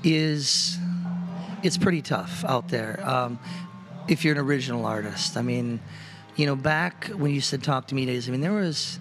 is 0.02 0.76
it's 1.62 1.78
pretty 1.78 2.02
tough 2.02 2.44
out 2.44 2.68
there. 2.68 3.00
Um, 3.08 3.38
if 4.08 4.24
you're 4.24 4.34
an 4.34 4.40
original 4.40 4.84
artist, 4.84 5.36
I 5.36 5.42
mean, 5.42 5.80
you 6.34 6.46
know, 6.46 6.56
back 6.56 7.06
when 7.08 7.32
you 7.32 7.40
said 7.40 7.62
talk 7.62 7.86
to 7.88 7.94
me 7.94 8.06
days, 8.06 8.28
I 8.28 8.32
mean, 8.32 8.40
there 8.40 8.52
was 8.52 8.98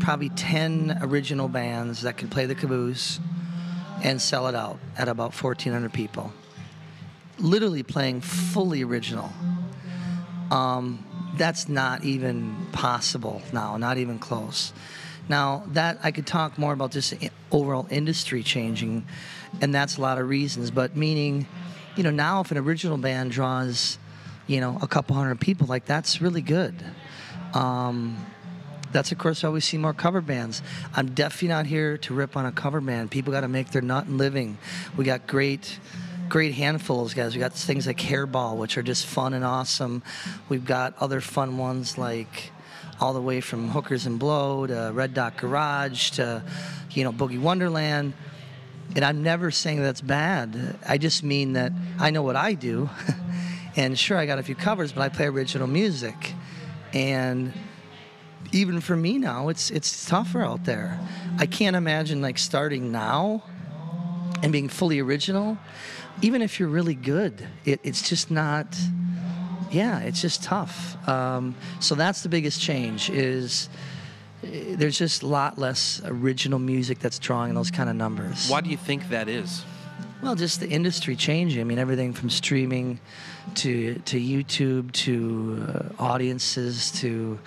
probably 0.00 0.30
ten 0.30 0.98
original 1.02 1.48
bands 1.48 2.02
that 2.02 2.16
could 2.16 2.30
play 2.30 2.46
the 2.46 2.54
caboose 2.54 3.20
and 4.02 4.22
sell 4.22 4.46
it 4.46 4.54
out 4.54 4.78
at 4.96 5.08
about 5.08 5.34
1,400 5.34 5.92
people. 5.92 6.32
Literally 7.38 7.82
playing 7.82 8.20
fully 8.20 8.84
original. 8.84 9.30
Um, 10.50 11.04
that's 11.36 11.68
not 11.68 12.04
even 12.04 12.56
possible 12.72 13.42
now, 13.52 13.76
not 13.76 13.98
even 13.98 14.18
close. 14.18 14.72
Now 15.28 15.64
that 15.68 15.98
I 16.02 16.10
could 16.10 16.26
talk 16.26 16.58
more 16.58 16.72
about 16.72 16.90
just 16.90 17.14
overall 17.52 17.86
industry 17.90 18.42
changing, 18.42 19.06
and 19.60 19.74
that's 19.74 19.96
a 19.98 20.00
lot 20.00 20.18
of 20.18 20.28
reasons. 20.28 20.70
But 20.70 20.96
meaning, 20.96 21.46
you 21.96 22.02
know, 22.02 22.10
now 22.10 22.40
if 22.40 22.50
an 22.50 22.58
original 22.58 22.96
band 22.96 23.30
draws, 23.30 23.98
you 24.46 24.60
know, 24.60 24.78
a 24.80 24.86
couple 24.86 25.16
hundred 25.16 25.40
people, 25.40 25.66
like 25.66 25.84
that's 25.84 26.20
really 26.20 26.42
good. 26.42 26.74
Um, 27.54 28.16
that's 28.92 29.12
of 29.12 29.18
course 29.18 29.42
why 29.42 29.50
we 29.50 29.60
see 29.60 29.76
more 29.76 29.92
cover 29.92 30.20
bands. 30.20 30.62
I'm 30.94 31.14
definitely 31.14 31.48
not 31.48 31.66
here 31.66 31.98
to 31.98 32.14
rip 32.14 32.36
on 32.36 32.46
a 32.46 32.52
cover 32.52 32.80
band. 32.80 33.10
People 33.10 33.32
got 33.32 33.42
to 33.42 33.48
make 33.48 33.70
their 33.70 33.82
nut 33.82 34.06
and 34.06 34.16
living. 34.16 34.58
We 34.96 35.04
got 35.04 35.26
great, 35.26 35.78
great 36.28 36.54
handfuls, 36.54 37.12
guys. 37.12 37.34
We 37.34 37.40
got 37.40 37.52
things 37.52 37.86
like 37.86 37.98
Hairball, 37.98 38.56
which 38.56 38.78
are 38.78 38.82
just 38.82 39.04
fun 39.04 39.34
and 39.34 39.44
awesome. 39.44 40.02
We've 40.48 40.64
got 40.64 40.94
other 41.00 41.20
fun 41.20 41.58
ones 41.58 41.98
like 41.98 42.52
all 43.00 43.12
the 43.12 43.20
way 43.20 43.40
from 43.40 43.68
Hookers 43.68 44.06
and 44.06 44.18
Blow 44.18 44.66
to 44.66 44.90
Red 44.92 45.14
Dot 45.14 45.36
Garage 45.36 46.10
to, 46.10 46.42
you 46.90 47.04
know, 47.04 47.12
Boogie 47.12 47.40
Wonderland. 47.40 48.12
And 48.96 49.04
I'm 49.04 49.22
never 49.22 49.50
saying 49.50 49.82
that's 49.82 50.00
bad. 50.00 50.78
I 50.86 50.98
just 50.98 51.22
mean 51.22 51.52
that 51.52 51.72
I 51.98 52.10
know 52.10 52.22
what 52.22 52.36
I 52.36 52.54
do. 52.54 52.88
and 53.76 53.98
sure, 53.98 54.16
I 54.16 54.26
got 54.26 54.38
a 54.38 54.42
few 54.42 54.54
covers, 54.54 54.92
but 54.92 55.02
I 55.02 55.08
play 55.08 55.26
original 55.26 55.66
music. 55.66 56.34
And 56.92 57.52
even 58.52 58.80
for 58.80 58.96
me 58.96 59.18
now, 59.18 59.48
it's 59.48 59.70
it's 59.70 60.06
tougher 60.06 60.42
out 60.42 60.64
there. 60.64 60.98
I 61.38 61.46
can't 61.46 61.76
imagine 61.76 62.22
like 62.22 62.38
starting 62.38 62.90
now 62.90 63.42
and 64.42 64.52
being 64.52 64.68
fully 64.68 65.00
original. 65.00 65.58
Even 66.22 66.42
if 66.42 66.58
you're 66.58 66.68
really 66.68 66.94
good, 66.94 67.46
it, 67.64 67.80
it's 67.84 68.08
just 68.08 68.30
not. 68.30 68.76
Yeah, 69.70 70.00
it's 70.00 70.20
just 70.20 70.42
tough. 70.42 70.96
Um, 71.08 71.54
so 71.80 71.94
that's 71.94 72.22
the 72.22 72.28
biggest 72.28 72.60
change. 72.60 73.10
Is 73.10 73.68
eh, 74.42 74.74
there's 74.76 74.98
just 74.98 75.22
a 75.22 75.26
lot 75.26 75.58
less 75.58 76.00
original 76.04 76.58
music 76.58 76.98
that's 76.98 77.18
drawing 77.18 77.54
those 77.54 77.70
kind 77.70 77.88
of 77.88 77.96
numbers. 77.96 78.48
Why 78.48 78.60
do 78.60 78.70
you 78.70 78.76
think 78.76 79.08
that 79.10 79.28
is? 79.28 79.64
Well, 80.22 80.34
just 80.34 80.60
the 80.60 80.68
industry 80.68 81.14
changing. 81.14 81.60
I 81.60 81.64
mean, 81.64 81.78
everything 81.78 82.12
from 82.12 82.30
streaming 82.30 82.98
to 83.56 83.94
to 83.94 84.20
YouTube 84.20 84.92
to 84.92 85.66
uh, 85.98 86.02
audiences 86.02 86.90
to. 87.00 87.38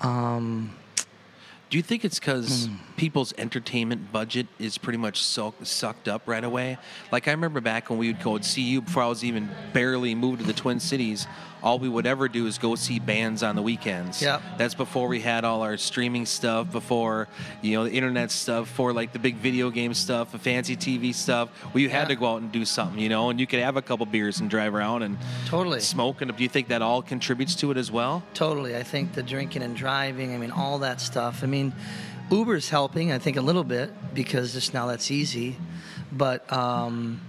Um, 0.00 0.74
Do 1.72 1.78
you 1.78 1.82
think 1.82 2.04
it's 2.04 2.18
because 2.18 2.66
Hmm. 2.66 2.74
people's 2.98 3.32
entertainment 3.38 4.12
budget 4.12 4.46
is 4.58 4.76
pretty 4.76 4.98
much 4.98 5.22
so, 5.22 5.54
sucked 5.62 6.06
up 6.06 6.20
right 6.26 6.44
away? 6.44 6.76
Like 7.10 7.28
I 7.28 7.30
remember 7.30 7.62
back 7.62 7.88
when 7.88 7.98
we 7.98 8.08
would 8.08 8.22
go 8.22 8.36
and 8.36 8.44
see 8.44 8.60
you 8.60 8.82
before 8.82 9.02
I 9.04 9.06
was 9.06 9.24
even 9.24 9.48
barely 9.72 10.14
moved 10.14 10.40
to 10.40 10.46
the 10.46 10.52
Twin 10.52 10.80
Cities. 10.80 11.26
All 11.62 11.78
we 11.78 11.88
would 11.88 12.06
ever 12.06 12.26
do 12.28 12.46
is 12.48 12.58
go 12.58 12.74
see 12.74 12.98
bands 12.98 13.42
on 13.44 13.54
the 13.54 13.62
weekends. 13.62 14.20
Yep. 14.20 14.42
That's 14.58 14.74
before 14.74 15.06
we 15.06 15.20
had 15.20 15.44
all 15.44 15.62
our 15.62 15.76
streaming 15.76 16.26
stuff, 16.26 16.72
before 16.72 17.28
you 17.62 17.76
know 17.76 17.84
the 17.84 17.92
internet 17.92 18.32
stuff, 18.32 18.68
for 18.68 18.92
like 18.92 19.12
the 19.12 19.20
big 19.20 19.36
video 19.36 19.70
game 19.70 19.94
stuff, 19.94 20.32
the 20.32 20.38
fancy 20.38 20.76
TV 20.76 21.14
stuff. 21.14 21.50
We 21.72 21.88
had 21.88 22.02
Yeah. 22.02 22.08
to 22.08 22.16
go 22.16 22.32
out 22.34 22.42
and 22.42 22.50
do 22.50 22.64
something, 22.64 22.98
you 22.98 23.08
know, 23.08 23.30
and 23.30 23.38
you 23.38 23.46
could 23.46 23.60
have 23.60 23.76
a 23.76 23.82
couple 23.82 24.06
beers 24.06 24.40
and 24.40 24.50
drive 24.50 24.74
around 24.74 25.02
and 25.04 25.18
Totally. 25.46 25.78
smoke. 25.80 26.20
And 26.20 26.36
do 26.36 26.42
you 26.42 26.48
think 26.48 26.66
that 26.68 26.82
all 26.82 27.00
contributes 27.00 27.54
to 27.56 27.70
it 27.70 27.76
as 27.76 27.92
well? 27.92 28.24
Totally. 28.34 28.76
I 28.76 28.82
think 28.82 29.12
the 29.12 29.22
drinking 29.22 29.62
and 29.62 29.76
driving, 29.76 30.34
I 30.34 30.38
mean, 30.38 30.50
all 30.50 30.80
that 30.80 31.00
stuff. 31.00 31.44
I 31.44 31.46
mean, 31.46 31.72
Uber's 32.30 32.70
helping, 32.70 33.12
I 33.12 33.18
think, 33.18 33.36
a 33.36 33.40
little 33.40 33.62
bit 33.64 33.92
because 34.14 34.52
just 34.52 34.74
now 34.74 34.86
that's 34.86 35.10
easy. 35.12 35.56
But 36.10 36.50
um, 36.52 37.20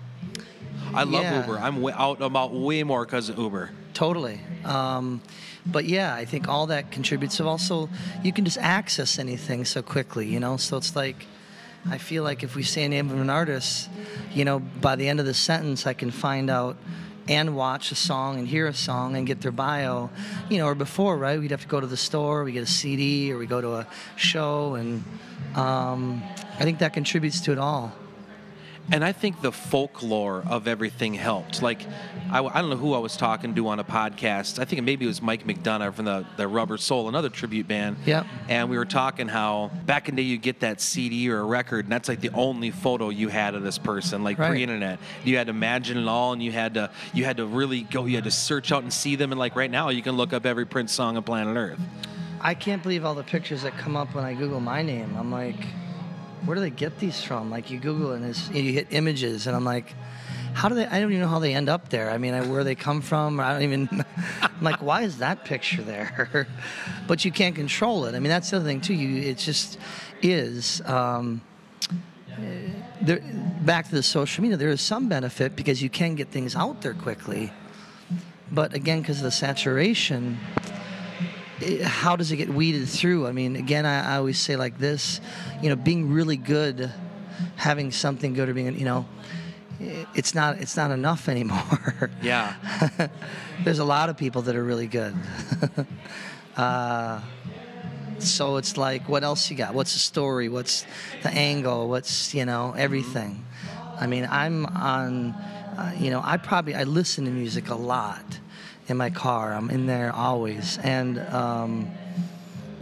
I 0.93 1.04
love 1.04 1.22
Yeah. 1.24 1.41
Uber. 1.41 1.60
I'm 1.60 1.82
way, 1.82 1.93
out 1.96 2.19
about 2.22 2.52
way 2.54 2.82
more 2.84 3.06
because 3.06 3.30
of 3.30 3.38
Uber. 3.38 3.69
Totally. 3.93 4.39
Um, 4.65 5.21
but 5.65 5.86
yeah, 5.86 6.13
I 6.13 6.25
think 6.25 6.47
all 6.47 6.67
that 6.67 6.91
contributes. 6.91 7.36
So 7.36 7.47
also, 7.47 7.89
you 8.23 8.34
can 8.34 8.45
just 8.45 8.58
access 8.58 9.19
anything 9.19 9.65
so 9.65 9.82
quickly, 9.82 10.27
you 10.27 10.39
know? 10.39 10.58
So 10.58 10.77
it's 10.77 10.95
like, 10.95 11.25
I 11.89 11.97
feel 11.97 12.23
like 12.23 12.43
if 12.43 12.56
we 12.56 12.63
say 12.63 12.84
a 12.84 12.89
name 12.89 13.10
of 13.10 13.19
an 13.19 13.29
artist, 13.29 13.89
you 14.34 14.45
know, 14.45 14.60
by 14.60 14.95
the 14.95 15.08
end 15.08 15.19
of 15.19 15.25
the 15.25 15.34
sentence, 15.34 15.86
I 15.86 15.93
can 15.93 16.12
find 16.12 16.49
out 16.49 16.77
and 17.27 17.56
watch 17.56 17.91
a 17.91 17.95
song 17.95 18.38
and 18.38 18.47
hear 18.47 18.67
a 18.67 18.73
song 18.73 19.15
and 19.15 19.25
get 19.25 19.41
their 19.41 19.51
bio, 19.51 20.10
you 20.49 20.58
know, 20.58 20.67
or 20.67 20.75
before, 20.75 21.17
right? 21.17 21.39
We'd 21.39 21.51
have 21.51 21.62
to 21.62 21.67
go 21.67 21.79
to 21.79 21.88
the 21.88 21.97
store, 21.97 22.43
we 22.43 22.51
get 22.51 22.63
a 22.63 22.67
CD, 22.67 23.32
or 23.32 23.38
we 23.38 23.45
go 23.45 23.62
to 23.62 23.75
a 23.75 23.88
show, 24.17 24.75
and 24.75 25.03
um, 25.56 26.21
I 26.60 26.63
think 26.63 26.79
that 26.79 26.93
contributes 26.93 27.41
to 27.41 27.53
it 27.53 27.58
all. 27.58 27.93
And 28.91 29.04
I 29.04 29.13
think 29.13 29.41
the 29.41 29.52
folklore 29.52 30.43
of 30.48 30.67
everything 30.67 31.13
helped. 31.13 31.62
Like, 31.62 31.86
I, 32.30 32.43
I 32.43 32.62
don't 32.62 32.69
know 32.69 32.76
who 32.76 32.93
I 32.93 32.98
was 32.98 33.15
talking 33.15 33.56
to 33.56 33.67
on 33.69 33.80
a 33.80 33.84
podcast. 33.84 34.60
I 34.60 34.65
think 34.65 34.84
maybe 34.84 35.06
it 35.06 35.08
was 35.08 35.22
Mike 35.22 35.46
McDonough 35.48 35.93
from 35.93 36.06
the, 36.06 36.26
the 36.36 36.48
Rubber 36.48 36.78
Soul, 36.78 37.08
another 37.08 37.30
tribute 37.30 37.67
band. 37.67 37.96
Yep. 38.06 38.26
And 38.50 38.69
we 38.69 38.78
were 38.78 38.86
talking 38.86 39.28
how 39.30 39.72
back 39.86 40.10
in 40.10 40.15
the 40.15 40.22
day 40.22 40.28
you 40.28 40.38
get 40.38 40.60
that 40.60 40.82
CD 40.82 41.30
or 41.30 41.39
a 41.39 41.46
record, 41.46 41.86
and 41.86 41.91
that's 41.91 42.10
like 42.10 42.19
the 42.19 42.32
only 42.34 42.72
photo 42.72 43.10
you 43.10 43.30
had 43.30 43.56
of 43.56 43.63
this 43.63 43.78
person, 43.78 44.24
like 44.24 44.38
Right. 44.38 44.50
pre-internet. 44.50 45.00
You 45.24 45.38
had 45.38 45.48
to 45.48 45.52
imagine 45.52 45.98
it 45.98 46.08
all, 46.08 46.34
and 46.34 46.43
you 46.43 46.52
had 46.52 46.74
to 46.74 46.91
you 47.13 47.24
had 47.24 47.38
to 47.38 47.46
really 47.46 47.84
go. 47.84 48.06
You 48.06 48.15
had 48.15 48.26
to 48.26 48.32
search 48.32 48.72
out 48.72 48.84
and 48.84 48.91
see 48.91 49.15
them. 49.15 49.32
And 49.32 49.39
like 49.39 49.56
right 49.56 49.72
now, 49.72 49.89
you 49.89 50.02
can 50.02 50.17
look 50.17 50.34
up 50.34 50.46
every 50.46 50.65
Prince 50.65 50.91
song 50.91 51.15
on 51.15 51.24
planet 51.24 51.56
Earth. 51.56 51.80
I 52.41 52.54
can't 52.54 52.84
believe 52.84 53.06
all 53.06 53.15
the 53.15 53.24
pictures 53.24 53.62
that 53.62 53.78
come 53.78 53.96
up 53.96 54.13
when 54.13 54.26
I 54.26 54.34
Google 54.34 54.60
my 54.60 54.82
name. 54.82 55.15
I'm 55.17 55.32
like, 55.32 55.56
where 56.45 56.56
do 56.56 56.62
they 56.62 56.69
get 56.69 56.99
these 56.99 57.21
from? 57.21 57.49
Like 57.49 57.69
you 57.69 57.79
Google 57.79 58.12
and 58.12 58.25
it's, 58.25 58.49
you 58.49 58.73
hit 58.73 58.88
images, 58.91 59.47
and 59.47 59.56
I'm 59.56 59.65
like, 59.65 59.93
how 60.53 60.69
do 60.69 60.75
they? 60.75 60.86
I 60.86 60.99
don't 60.99 61.12
even 61.12 61.21
know 61.21 61.27
how 61.27 61.39
they 61.39 61.53
end 61.53 61.69
up 61.69 61.89
there. 61.89 62.12
I 62.12 62.17
mean, 62.17 62.34
I, 62.34 62.45
where 62.45 62.63
they 62.63 62.75
come 62.75 63.01
from. 63.01 63.39
I 63.39 63.53
don't 63.53 63.63
even. 63.63 63.89
I'm 64.41 64.62
like, 64.62 64.82
why 64.82 65.01
is 65.01 65.17
that 65.17 65.45
picture 65.45 65.82
there? 65.82 66.47
but 67.08 67.25
you 67.25 67.32
can't 67.32 67.56
control 67.56 68.06
it. 68.06 68.15
I 68.15 68.19
mean, 68.19 68.29
that's 68.29 68.51
the 68.51 68.58
other 68.58 68.65
thing 68.65 68.82
too. 68.82 68.93
You, 68.93 69.29
it 69.29 69.38
just 69.38 69.79
is. 70.21 70.82
Um, 70.82 71.41
there, 73.01 73.21
back 73.62 73.89
to 73.89 73.95
the 73.95 74.03
social 74.03 74.41
media, 74.41 74.58
there 74.58 74.69
is 74.69 74.82
some 74.82 75.10
benefit 75.10 75.56
because 75.56 75.82
you 75.82 75.89
can 75.89 76.15
get 76.15 76.29
things 76.29 76.56
out 76.56 76.82
there 76.82 76.93
quickly. 76.93 77.51
But 78.51 78.73
again, 78.73 79.01
because 79.01 79.17
of 79.17 79.23
the 79.23 79.32
saturation, 79.32 80.38
how 81.83 82.15
does 82.15 82.31
it 82.31 82.37
get 82.37 82.49
weeded 82.49 82.87
through? 82.87 83.27
I 83.27 83.31
mean, 83.31 83.55
again, 83.55 83.85
I, 83.85 84.13
I 84.13 84.17
always 84.17 84.39
say 84.39 84.55
like 84.55 84.77
this, 84.77 85.21
you 85.61 85.69
know, 85.69 85.75
being 85.75 86.11
really 86.11 86.37
good, 86.37 86.91
having 87.55 87.91
something 87.91 88.33
good, 88.33 88.49
or 88.49 88.53
being, 88.53 88.77
you 88.77 88.85
know, 88.85 89.05
it's 89.79 90.33
not 90.33 90.59
it's 90.59 90.75
not 90.75 90.91
enough 90.91 91.29
anymore. 91.29 92.11
Yeah. 92.21 92.55
There's 93.63 93.79
a 93.79 93.85
lot 93.85 94.09
of 94.09 94.17
people 94.17 94.43
that 94.43 94.55
are 94.55 94.63
really 94.63 94.87
good. 94.87 95.15
uh, 96.57 97.21
so 98.19 98.57
it's 98.57 98.77
like, 98.77 99.09
what 99.09 99.23
else 99.23 99.49
you 99.49 99.57
got? 99.57 99.73
What's 99.73 99.93
the 99.93 99.99
story? 99.99 100.49
What's 100.49 100.85
the 101.23 101.29
angle? 101.29 101.89
What's 101.89 102.33
you 102.33 102.45
know 102.45 102.73
everything? 102.77 103.45
I 103.99 104.07
mean, 104.07 104.27
I'm 104.29 104.65
on. 104.65 105.35
Uh, 105.73 105.91
you 105.97 106.11
know, 106.11 106.21
I 106.23 106.37
probably 106.37 106.75
I 106.75 106.83
listen 106.83 107.25
to 107.25 107.31
music 107.31 107.69
a 107.69 107.75
lot 107.75 108.39
in 108.88 108.98
my 108.98 109.10
car. 109.10 109.54
I'm 109.54 109.69
in 109.69 109.86
there 109.86 110.12
always, 110.13 110.78
and 110.80 111.19
um, 111.19 111.91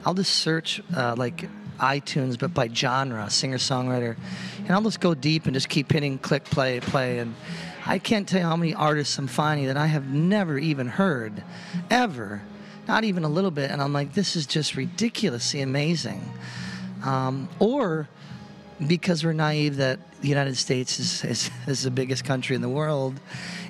I'll 0.06 0.14
just 0.14 0.36
search 0.36 0.82
uh, 0.96 1.16
like 1.18 1.48
iTunes, 1.80 2.38
but 2.38 2.54
by 2.54 2.68
genre, 2.68 3.30
singer 3.30 3.58
songwriter, 3.58 4.16
and 4.60 4.72
I'll 4.72 4.82
just 4.82 5.00
go 5.00 5.14
deep 5.14 5.46
and 5.46 5.54
just 5.54 5.70
keep 5.70 5.92
hitting 5.92 6.18
click 6.18 6.46
play 6.46 6.80
play, 6.80 7.20
and 7.20 7.36
I 7.86 8.00
can't 8.00 8.28
tell 8.28 8.40
you 8.40 8.46
how 8.46 8.56
many 8.56 8.74
artists 8.74 9.18
I'm 9.18 9.28
finding 9.28 9.68
that 9.68 9.78
I 9.78 9.88
have 9.88 10.08
never 10.12 10.58
even 10.58 10.88
heard, 10.88 11.44
ever, 11.90 12.42
not 12.88 13.04
even 13.04 13.24
a 13.24 13.30
little 13.30 13.52
bit, 13.52 13.72
and 13.72 13.82
I'm 13.82 13.94
like, 13.94 14.14
this 14.14 14.36
is 14.36 14.46
just 14.46 14.76
ridiculously 14.76 15.62
amazing, 15.62 16.22
um, 17.04 17.50
or 17.60 18.08
because 18.88 19.24
we're 19.24 19.34
naive 19.34 19.78
that 19.78 20.00
the 20.22 20.28
United 20.28 20.58
States 20.58 21.00
is, 21.00 21.24
is, 21.24 21.52
is 21.68 21.84
the 21.84 21.92
biggest 21.92 22.26
country 22.26 22.56
in 22.56 22.62
the 22.62 22.70
world, 22.70 23.20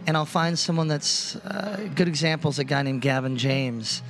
and 0.08 0.18
I'll 0.18 0.26
find 0.26 0.58
someone 0.58 0.88
that's 0.88 1.36
uh, 1.38 1.88
good 1.96 2.08
examples. 2.08 2.60
A 2.60 2.64
guy 2.64 2.82
named 2.84 3.02
Gavin 3.02 3.38
James. 3.38 4.02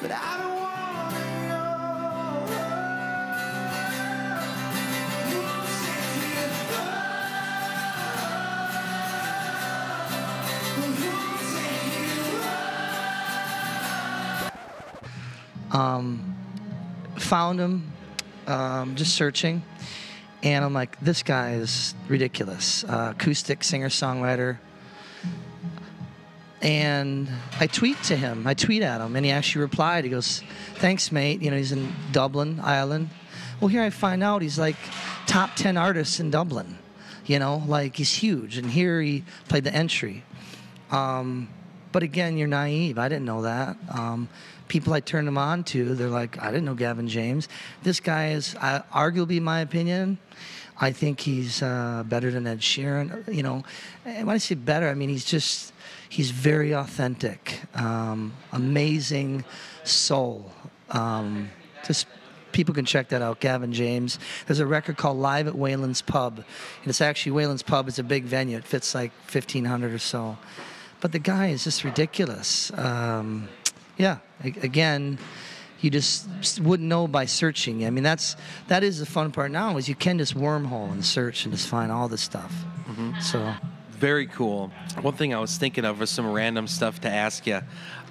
But 0.00 0.12
I 0.12 0.38
don't 0.38 0.54
wanna 0.54 1.48
know 1.48 1.58
who's 5.26 5.74
taking 5.86 6.38
who's 10.80 11.12
taking 11.56 12.48
um, 15.72 16.36
found 17.16 17.58
him, 17.60 17.92
um, 18.46 18.94
just 18.94 19.14
searching, 19.16 19.62
and 20.42 20.64
I'm 20.64 20.74
like, 20.74 20.98
this 21.00 21.22
guy 21.22 21.54
is 21.54 21.94
ridiculous. 22.08 22.84
Uh, 22.84 23.12
acoustic 23.14 23.64
singer 23.64 23.88
songwriter. 23.88 24.58
And 26.60 27.28
I 27.60 27.66
tweet 27.66 28.02
to 28.04 28.16
him. 28.16 28.46
I 28.46 28.54
tweet 28.54 28.82
at 28.82 29.00
him, 29.00 29.14
and 29.14 29.24
he 29.24 29.30
actually 29.30 29.62
replied. 29.62 30.02
He 30.02 30.10
goes, 30.10 30.42
"Thanks, 30.74 31.12
mate." 31.12 31.40
You 31.40 31.52
know, 31.52 31.56
he's 31.56 31.70
in 31.70 31.92
Dublin, 32.10 32.58
Ireland. 32.60 33.10
Well, 33.60 33.68
here 33.68 33.82
I 33.82 33.90
find 33.90 34.24
out 34.24 34.42
he's 34.42 34.58
like 34.58 34.74
top 35.28 35.54
ten 35.54 35.76
artists 35.76 36.18
in 36.18 36.32
Dublin. 36.32 36.78
You 37.26 37.38
know, 37.38 37.62
like 37.68 37.94
he's 37.96 38.12
huge, 38.12 38.56
and 38.58 38.68
here 38.68 39.00
he 39.00 39.22
played 39.48 39.62
the 39.62 39.72
entry. 39.72 40.24
Um, 40.90 41.48
but 41.92 42.02
again, 42.02 42.36
you're 42.36 42.48
naive. 42.48 42.98
I 42.98 43.08
didn't 43.08 43.24
know 43.24 43.42
that. 43.42 43.76
Um, 43.88 44.28
people 44.68 44.92
I 44.92 45.00
turned 45.00 45.26
them 45.26 45.38
on 45.38 45.64
to, 45.64 45.94
they're 45.94 46.08
like, 46.08 46.40
I 46.40 46.50
didn't 46.50 46.64
know 46.64 46.74
Gavin 46.74 47.08
James. 47.08 47.48
This 47.82 48.00
guy 48.00 48.30
is, 48.30 48.54
uh, 48.56 48.82
arguably, 48.92 49.40
my 49.40 49.60
opinion, 49.60 50.18
I 50.80 50.92
think 50.92 51.20
he's 51.20 51.62
uh, 51.62 52.04
better 52.06 52.30
than 52.30 52.46
Ed 52.46 52.60
Sheeran. 52.60 53.34
You 53.34 53.42
know, 53.42 53.64
and 54.04 54.26
when 54.26 54.34
I 54.34 54.38
say 54.38 54.54
better, 54.54 54.88
I 54.88 54.94
mean 54.94 55.08
he's 55.08 55.24
just, 55.24 55.72
he's 56.08 56.30
very 56.30 56.72
authentic, 56.72 57.60
um, 57.74 58.32
amazing 58.52 59.44
soul. 59.84 60.52
Um, 60.90 61.50
just 61.84 62.06
people 62.52 62.74
can 62.74 62.84
check 62.84 63.08
that 63.08 63.22
out. 63.22 63.40
Gavin 63.40 63.72
James. 63.72 64.18
There's 64.46 64.60
a 64.60 64.66
record 64.66 64.96
called 64.96 65.18
Live 65.18 65.46
at 65.46 65.54
Whelan's 65.54 66.02
Pub, 66.02 66.38
and 66.38 66.86
it's 66.86 67.00
actually 67.00 67.32
Whelan's 67.32 67.62
Pub. 67.62 67.88
It's 67.88 67.98
a 67.98 68.04
big 68.04 68.24
venue. 68.24 68.56
It 68.56 68.64
fits 68.64 68.94
like 68.94 69.12
1,500 69.30 69.92
or 69.92 69.98
so. 69.98 70.38
But 71.00 71.12
the 71.12 71.20
guy 71.20 71.48
is 71.48 71.64
just 71.64 71.84
ridiculous. 71.84 72.72
Um, 72.76 73.48
yeah, 73.98 74.18
again, 74.42 75.18
you 75.80 75.90
just 75.90 76.60
wouldn't 76.60 76.88
know 76.88 77.06
by 77.06 77.26
searching. 77.26 77.84
I 77.84 77.90
mean, 77.90 78.04
that's 78.04 78.36
that 78.68 78.82
is 78.82 78.98
the 78.98 79.06
fun 79.06 79.30
part 79.30 79.50
now 79.50 79.76
is 79.76 79.88
you 79.88 79.94
can 79.94 80.18
just 80.18 80.34
wormhole 80.34 80.90
and 80.90 81.04
search 81.04 81.44
and 81.44 81.52
just 81.54 81.68
find 81.68 81.92
all 81.92 82.08
this 82.08 82.22
stuff. 82.22 82.52
So 83.20 83.54
Very 83.90 84.26
cool. 84.26 84.72
One 85.02 85.14
thing 85.14 85.34
I 85.34 85.38
was 85.40 85.56
thinking 85.58 85.84
of 85.84 86.00
was 86.00 86.10
some 86.10 86.30
random 86.32 86.66
stuff 86.68 87.00
to 87.02 87.08
ask 87.10 87.46
you. 87.46 87.60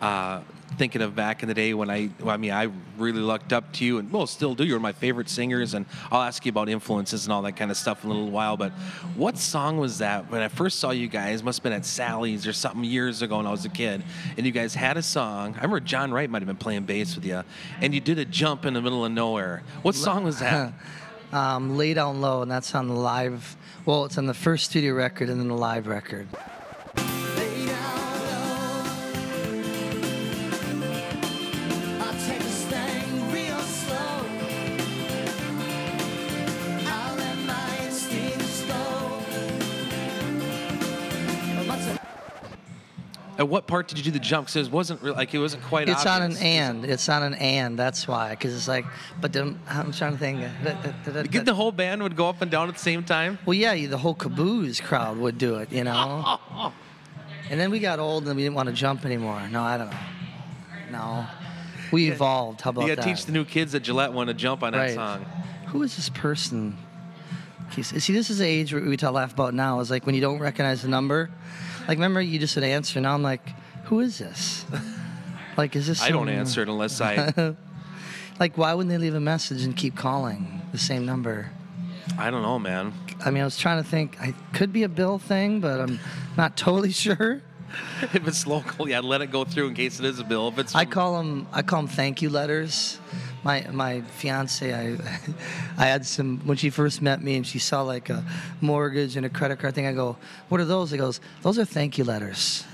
Uh, 0.02 0.41
thinking 0.78 1.02
of 1.02 1.16
back 1.16 1.42
in 1.42 1.50
the 1.50 1.54
day 1.54 1.74
when 1.74 1.90
I, 1.90 2.10
well, 2.20 2.30
I 2.30 2.38
mean, 2.38 2.52
I 2.52 2.70
really 2.98 3.20
looked 3.20 3.52
up 3.52 3.74
to 3.74 3.86
you, 3.86 3.98
and 3.98 4.12
well, 4.12 4.28
still 4.28 4.56
do. 4.56 4.63
You're 4.63 4.78
one 4.78 4.90
of 4.90 4.96
my 4.96 5.00
favorite 5.00 5.30
singers, 5.30 5.74
and 5.74 5.86
I'll 6.12 6.22
ask 6.22 6.46
you 6.46 6.50
about 6.50 6.70
influences 6.70 7.26
and 7.26 7.34
all 7.34 7.42
that 7.44 7.54
kind 7.54 7.72
of 7.72 7.78
stuff 7.78 8.04
in 8.04 8.10
a 8.10 8.13
little 8.13 8.30
while. 8.30 8.58
But 8.58 8.72
what 9.16 9.38
song 9.38 9.78
was 9.78 9.98
that? 10.00 10.32
When 10.32 10.42
I 10.42 10.48
first 10.48 10.80
saw 10.80 10.92
you 10.92 11.08
guys, 11.08 11.44
must 11.44 11.60
have 11.60 11.63
been 11.63 11.74
at 11.74 11.86
Sally's 11.86 12.46
or 12.46 12.54
something 12.54 12.84
years 12.84 13.22
ago 13.22 13.38
when 13.38 13.48
I 13.48 13.52
was 13.52 13.66
a 13.66 13.70
kid, 13.70 14.04
and 14.38 14.46
you 14.46 14.52
guys 14.52 14.76
had 14.76 14.98
a 14.98 15.04
song. 15.04 15.54
I 15.54 15.58
remember 15.58 15.80
John 15.80 16.12
Wright 16.12 16.30
might 16.30 16.42
have 16.42 16.48
been 16.48 16.58
playing 16.58 16.84
bass 16.84 17.16
with 17.16 17.26
you, 17.26 17.44
and 17.82 17.94
you 17.94 18.00
did 18.00 18.20
a 18.20 18.26
jump 18.26 18.66
in 18.66 18.74
the 18.74 18.82
middle 18.82 19.04
of 19.04 19.12
nowhere. 19.12 19.63
What 19.82 19.96
song 19.96 20.24
was 20.24 20.40
that? 20.40 20.74
um, 21.32 21.78
Lay 21.78 21.94
Down 21.94 22.22
Low, 22.22 22.42
and 22.42 22.52
that's 22.52 22.74
on 22.76 22.88
the 22.88 22.94
live. 22.94 23.58
Well, 23.86 24.06
it's 24.06 24.18
on 24.18 24.26
the 24.26 24.34
first 24.34 24.70
studio 24.70 24.94
record 24.94 25.30
and 25.30 25.40
then 25.40 25.48
the 25.48 25.56
live 25.56 25.88
record. 25.88 26.28
At 43.38 43.47
what 43.47 43.67
part 43.67 43.88
did 43.88 44.00
you 44.00 44.04
do 44.04 44.10
the 44.12 44.19
jump? 44.19 44.47
Because 44.47 44.67
it 44.67 44.73
wasn't 44.73 45.02
really, 45.04 45.15
like 45.15 45.34
it 45.34 45.38
wasn't 45.39 45.63
quite. 45.63 45.88
It's 45.88 46.06
on 46.08 46.23
an 46.23 46.36
and. 46.38 46.84
It's 46.84 47.08
on 47.08 47.21
an 47.21 47.36
and. 47.36 47.78
That's 47.78 48.08
why. 48.08 48.32
Because 48.32 48.56
it's 48.56 48.67
like, 48.67 48.86
but 49.21 49.32
then, 49.32 49.60
I'm 49.69 49.91
trying 49.91 50.13
to 50.13 50.17
think. 50.17 50.41
Uh, 50.65 51.23
Get 51.23 51.45
the 51.45 51.54
whole 51.54 51.71
band 51.71 52.02
would 52.02 52.15
go 52.15 52.28
up 52.30 52.41
and 52.41 52.50
down 52.50 52.67
at 52.67 52.73
the 52.73 52.82
same 52.82 53.04
time. 53.04 53.38
Well, 53.45 53.54
yeah, 53.54 53.76
the 53.88 53.97
whole 53.97 54.15
caboose 54.15 54.82
crowd 54.82 55.17
would 55.17 55.38
do 55.38 55.56
it, 55.58 55.71
you 55.71 55.84
know. 55.84 56.39
and 57.52 57.60
then 57.60 57.69
we 57.69 57.80
got 57.80 58.00
old 58.00 58.28
and 58.28 58.36
we 58.36 58.41
didn't 58.43 58.56
want 58.56 58.69
to 58.69 58.76
jump 58.76 59.06
anymore. 59.06 59.47
No, 59.52 59.62
I 59.62 59.78
don't 59.78 59.91
know. 59.91 59.97
No, 60.91 61.28
we 61.91 62.10
evolved. 62.10 62.62
How 62.62 62.71
about 62.71 62.82
You 62.84 62.88
got 62.95 63.02
to 63.04 63.08
that? 63.08 63.15
teach 63.15 63.26
the 63.26 63.34
new 63.34 63.45
kids 63.45 63.76
at 63.76 63.84
Gillette 63.84 64.13
want 64.13 64.30
to 64.30 64.34
jump 64.34 64.63
on 64.63 64.71
that 64.73 64.80
Right. 64.80 64.95
song. 64.95 65.26
Who 65.67 65.84
is 65.84 65.95
this 65.95 66.10
person? 66.10 66.78
Okay, 67.78 67.84
so- 67.84 68.00
See, 68.00 68.12
this 68.13 68.32
is 68.32 68.40
the 68.40 68.46
age 68.48 68.74
where 68.74 68.82
we 68.82 68.98
tell 68.98 69.12
laugh 69.12 69.34
about 69.34 69.54
now. 69.54 69.80
Is 69.82 69.92
like 69.92 70.08
when 70.08 70.16
you 70.16 70.22
don't 70.22 70.40
recognize 70.40 70.82
the 70.82 70.88
number. 70.88 71.30
Like, 71.88 72.00
remember 72.00 72.20
you 72.20 72.40
just 72.40 72.56
would 72.56 72.63
answer. 72.63 73.00
Now 73.00 73.13
I'm 73.13 73.22
like, 73.22 73.48
who 73.84 74.00
is 74.00 74.18
this? 74.18 74.66
Like, 75.58 75.76
is 75.76 75.86
this? 75.86 76.02
I 76.02 76.10
don't 76.10 76.28
answer 76.28 76.63
it 76.63 76.70
unless 76.70 77.00
I. 77.02 77.56
Like, 78.40 78.56
why 78.56 78.72
wouldn't 78.76 78.92
they 78.92 79.00
leave 79.00 79.16
a 79.16 79.20
message 79.20 79.63
and 79.63 79.76
keep 79.76 79.96
calling 79.96 80.62
the 80.72 80.78
same 80.78 81.08
number? 81.08 81.50
I 82.20 82.30
don't 82.30 82.44
know, 82.44 82.60
man. 82.60 82.94
I 83.26 83.32
mean, 83.32 83.42
I 83.42 83.46
was 83.46 83.58
trying 83.58 83.82
to 83.84 83.90
think. 83.90 84.16
I 84.22 84.36
could 84.54 84.72
be 84.72 84.84
a 84.84 84.90
Bill 84.90 85.18
thing, 85.18 85.60
but 85.60 85.80
I'm 85.80 86.00
not 86.38 86.56
totally 86.56 86.92
sure. 87.06 87.42
If 88.13 88.28
it's 88.28 88.46
local, 88.46 88.88
yeah, 88.88 89.00
let 89.00 89.22
it 89.22 89.32
go 89.32 89.44
through 89.44 89.70
in 89.70 89.74
case 89.74 90.00
it 90.00 90.06
is 90.06 90.20
a 90.20 90.24
bill. 90.24 90.50
If 90.50 90.60
it's 90.60 90.76
I 90.76 90.86
call 90.86 91.18
them. 91.18 91.48
I 91.52 91.63
call 91.63 91.82
them 91.82 91.90
thank 91.90 92.22
you 92.22 92.30
letters. 92.30 93.00
My 93.47 93.65
my 93.71 94.01
fiance, 94.01 94.73
I 94.73 94.97
I 95.77 95.86
had 95.86 96.05
some 96.05 96.39
when 96.39 96.57
she 96.57 96.69
first 96.69 97.01
met 97.01 97.23
me, 97.23 97.38
and 97.38 97.47
she 97.47 97.60
saw 97.60 97.81
like 97.81 98.10
a 98.10 98.21
mortgage 98.60 99.15
and 99.15 99.25
a 99.25 99.29
credit 99.29 99.57
card 99.60 99.73
thing. 99.73 99.86
I 99.88 99.93
go, 99.93 100.17
"What 100.49 100.60
are 100.60 100.65
those?" 100.65 100.89
She 100.89 100.97
goes, 100.97 101.21
"Those 101.43 101.57
are 101.57 101.63
thank 101.63 101.97
you 101.97 102.03
letters." 102.03 102.65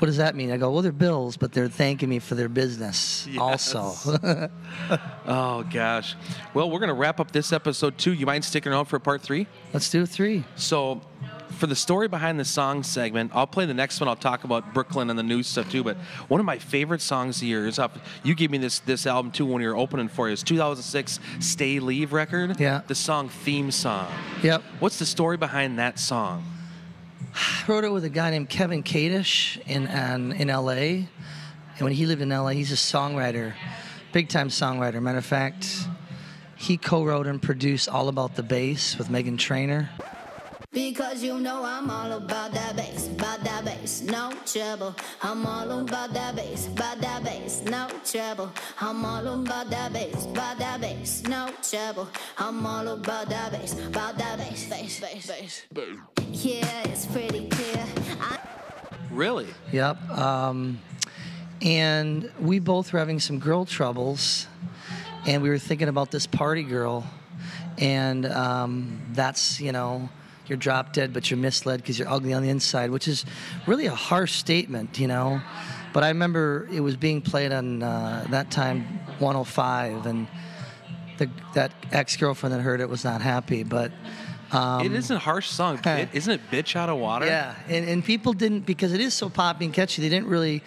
what 0.00 0.06
does 0.06 0.16
that 0.16 0.34
mean? 0.34 0.50
I 0.50 0.56
go, 0.56 0.72
"Well, 0.72 0.82
they're 0.82 0.90
bills, 0.90 1.36
but 1.36 1.52
they're 1.52 1.68
thanking 1.68 2.08
me 2.08 2.18
for 2.18 2.34
their 2.34 2.48
business 2.48 3.28
also." 3.38 3.94
Oh 5.30 5.62
gosh. 5.70 6.16
Well, 6.54 6.70
we're 6.70 6.80
gonna 6.80 6.94
wrap 6.94 7.20
up 7.20 7.30
this 7.30 7.52
episode 7.52 7.96
too. 7.96 8.14
You 8.14 8.26
mind 8.26 8.44
sticking 8.44 8.72
around 8.72 8.86
for 8.86 8.98
part 8.98 9.22
three? 9.22 9.46
Let's 9.72 9.90
do 9.90 10.04
three. 10.06 10.42
So, 10.56 11.02
for 11.58 11.66
the 11.66 11.76
story 11.76 12.06
behind 12.06 12.38
the 12.38 12.44
song 12.44 12.84
segment, 12.84 13.32
I'll 13.34 13.46
play 13.46 13.66
the 13.66 13.74
next 13.74 14.00
one. 14.00 14.08
I'll 14.08 14.16
talk 14.16 14.44
about 14.44 14.72
Brooklyn 14.72 15.10
and 15.10 15.18
the 15.18 15.24
new 15.24 15.42
stuff 15.42 15.68
too. 15.70 15.82
But 15.82 15.96
one 16.28 16.38
of 16.38 16.46
my 16.46 16.58
favorite 16.58 17.00
songs 17.00 17.42
of 17.42 17.48
yours, 17.48 17.78
up. 17.78 17.98
You 18.22 18.34
gave 18.34 18.50
me 18.50 18.58
this 18.58 18.78
this 18.78 19.06
album 19.06 19.32
too 19.32 19.44
when 19.44 19.60
you 19.60 19.68
were 19.68 19.76
opening 19.76 20.08
for 20.08 20.28
you. 20.28 20.34
Is 20.34 20.42
2006 20.44 21.18
"Stay 21.40 21.80
Leave" 21.80 22.12
record. 22.12 22.60
Yeah. 22.60 22.82
The 22.86 22.94
song 22.94 23.28
theme 23.28 23.70
song. 23.72 24.10
Yep. 24.42 24.62
What's 24.78 24.98
the 24.98 25.06
story 25.06 25.36
behind 25.36 25.78
that 25.78 25.98
song? 25.98 26.44
I 27.34 27.64
wrote 27.66 27.84
it 27.84 27.92
with 27.92 28.04
a 28.04 28.10
guy 28.10 28.30
named 28.30 28.48
Kevin 28.48 28.82
Kadish 28.82 29.60
in 29.66 29.88
um, 29.88 30.32
in 30.32 30.50
L.A. 30.50 31.08
And 31.76 31.84
when 31.84 31.92
he 31.92 32.06
lived 32.06 32.22
in 32.22 32.32
L.A., 32.32 32.54
he's 32.54 32.72
a 32.72 32.76
songwriter, 32.76 33.54
big 34.12 34.28
time 34.28 34.48
songwriter. 34.48 35.02
Matter 35.02 35.18
of 35.18 35.26
fact, 35.26 35.88
he 36.56 36.76
co-wrote 36.76 37.26
and 37.26 37.42
produced 37.42 37.88
"All 37.88 38.08
About 38.08 38.36
the 38.36 38.44
Bass" 38.44 38.96
with 38.96 39.08
Meghan 39.08 39.38
Trainor. 39.38 39.90
Because 40.78 41.24
you 41.24 41.40
know 41.40 41.64
I'm 41.64 41.90
all 41.90 42.12
about 42.12 42.52
that 42.52 42.76
bass, 42.76 43.08
about 43.08 43.42
that 43.42 43.64
bass, 43.64 44.00
no 44.02 44.32
trouble. 44.46 44.94
I'm 45.20 45.44
all 45.44 45.80
about 45.80 46.12
that 46.14 46.36
bass, 46.36 46.68
about 46.68 47.00
that 47.00 47.24
bass, 47.24 47.62
no 47.64 47.88
trouble. 48.04 48.52
I'm 48.80 49.04
all 49.04 49.26
about 49.26 49.70
that 49.70 49.92
bass, 49.92 50.26
about 50.26 50.56
that 50.60 50.80
bass, 50.80 51.24
no 51.24 51.50
trouble. 51.68 52.08
I'm 52.38 52.64
all 52.64 52.86
about 52.86 53.28
that 53.28 53.50
bass, 53.50 53.72
about 53.88 54.18
that 54.18 54.38
bass, 54.38 54.68
bass, 54.70 55.00
bass, 55.00 55.26
bass. 55.26 55.62
Yeah, 56.30 56.82
it's 56.84 57.06
pretty 57.06 57.48
clear. 57.48 57.84
I 58.20 58.38
Really? 59.10 59.48
Yep. 59.72 60.10
Um, 60.10 60.78
and 61.60 62.30
we 62.38 62.60
both 62.60 62.92
were 62.92 63.00
having 63.00 63.18
some 63.18 63.40
girl 63.40 63.64
troubles, 63.64 64.46
and 65.26 65.42
we 65.42 65.48
were 65.48 65.58
thinking 65.58 65.88
about 65.88 66.12
this 66.12 66.28
party 66.28 66.62
girl, 66.62 67.04
and 67.78 68.24
um, 68.26 69.02
that's 69.12 69.60
you 69.60 69.72
know 69.72 70.08
you're 70.48 70.58
drop 70.58 70.92
dead, 70.92 71.12
but 71.12 71.30
you're 71.30 71.38
misled 71.38 71.80
because 71.80 71.98
you're 71.98 72.08
ugly 72.08 72.32
on 72.32 72.42
the 72.42 72.48
inside, 72.48 72.90
which 72.90 73.08
is 73.08 73.24
really 73.66 73.86
a 73.86 73.94
harsh 73.94 74.32
statement, 74.32 74.98
you 74.98 75.08
know. 75.08 75.40
But 75.92 76.04
I 76.04 76.08
remember 76.08 76.68
it 76.72 76.80
was 76.80 76.96
being 76.96 77.20
played 77.22 77.52
on 77.52 77.82
uh, 77.82 78.26
that 78.30 78.50
time 78.50 78.82
105, 79.18 80.06
and 80.06 80.28
the, 81.18 81.30
that 81.54 81.72
ex-girlfriend 81.92 82.54
that 82.54 82.60
heard 82.60 82.80
it 82.80 82.88
was 82.88 83.04
not 83.04 83.20
happy, 83.20 83.62
but. 83.62 83.92
Um, 84.50 84.80
it 84.86 84.92
isn't 84.92 85.14
a 85.14 85.18
harsh 85.18 85.50
song. 85.50 85.78
Bit- 85.84 86.08
isn't 86.14 86.32
it 86.32 86.40
"Bitch 86.50 86.74
Out 86.74 86.88
of 86.88 86.96
Water"? 86.96 87.26
yeah, 87.26 87.54
and, 87.68 87.86
and 87.86 88.02
people 88.02 88.32
didn't 88.32 88.64
because 88.64 88.94
it 88.94 89.00
is 89.00 89.12
so 89.12 89.28
poppy 89.28 89.66
and 89.66 89.74
catchy. 89.74 90.00
They 90.00 90.08
didn't 90.08 90.28
really 90.28 90.62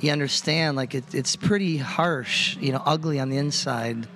you 0.00 0.10
understand 0.10 0.76
like 0.76 0.94
it, 0.94 1.14
it's 1.14 1.36
pretty 1.36 1.76
harsh, 1.78 2.56
you 2.58 2.72
know, 2.72 2.82
ugly 2.84 3.18
on 3.18 3.30
the 3.30 3.36
inside. 3.36 4.06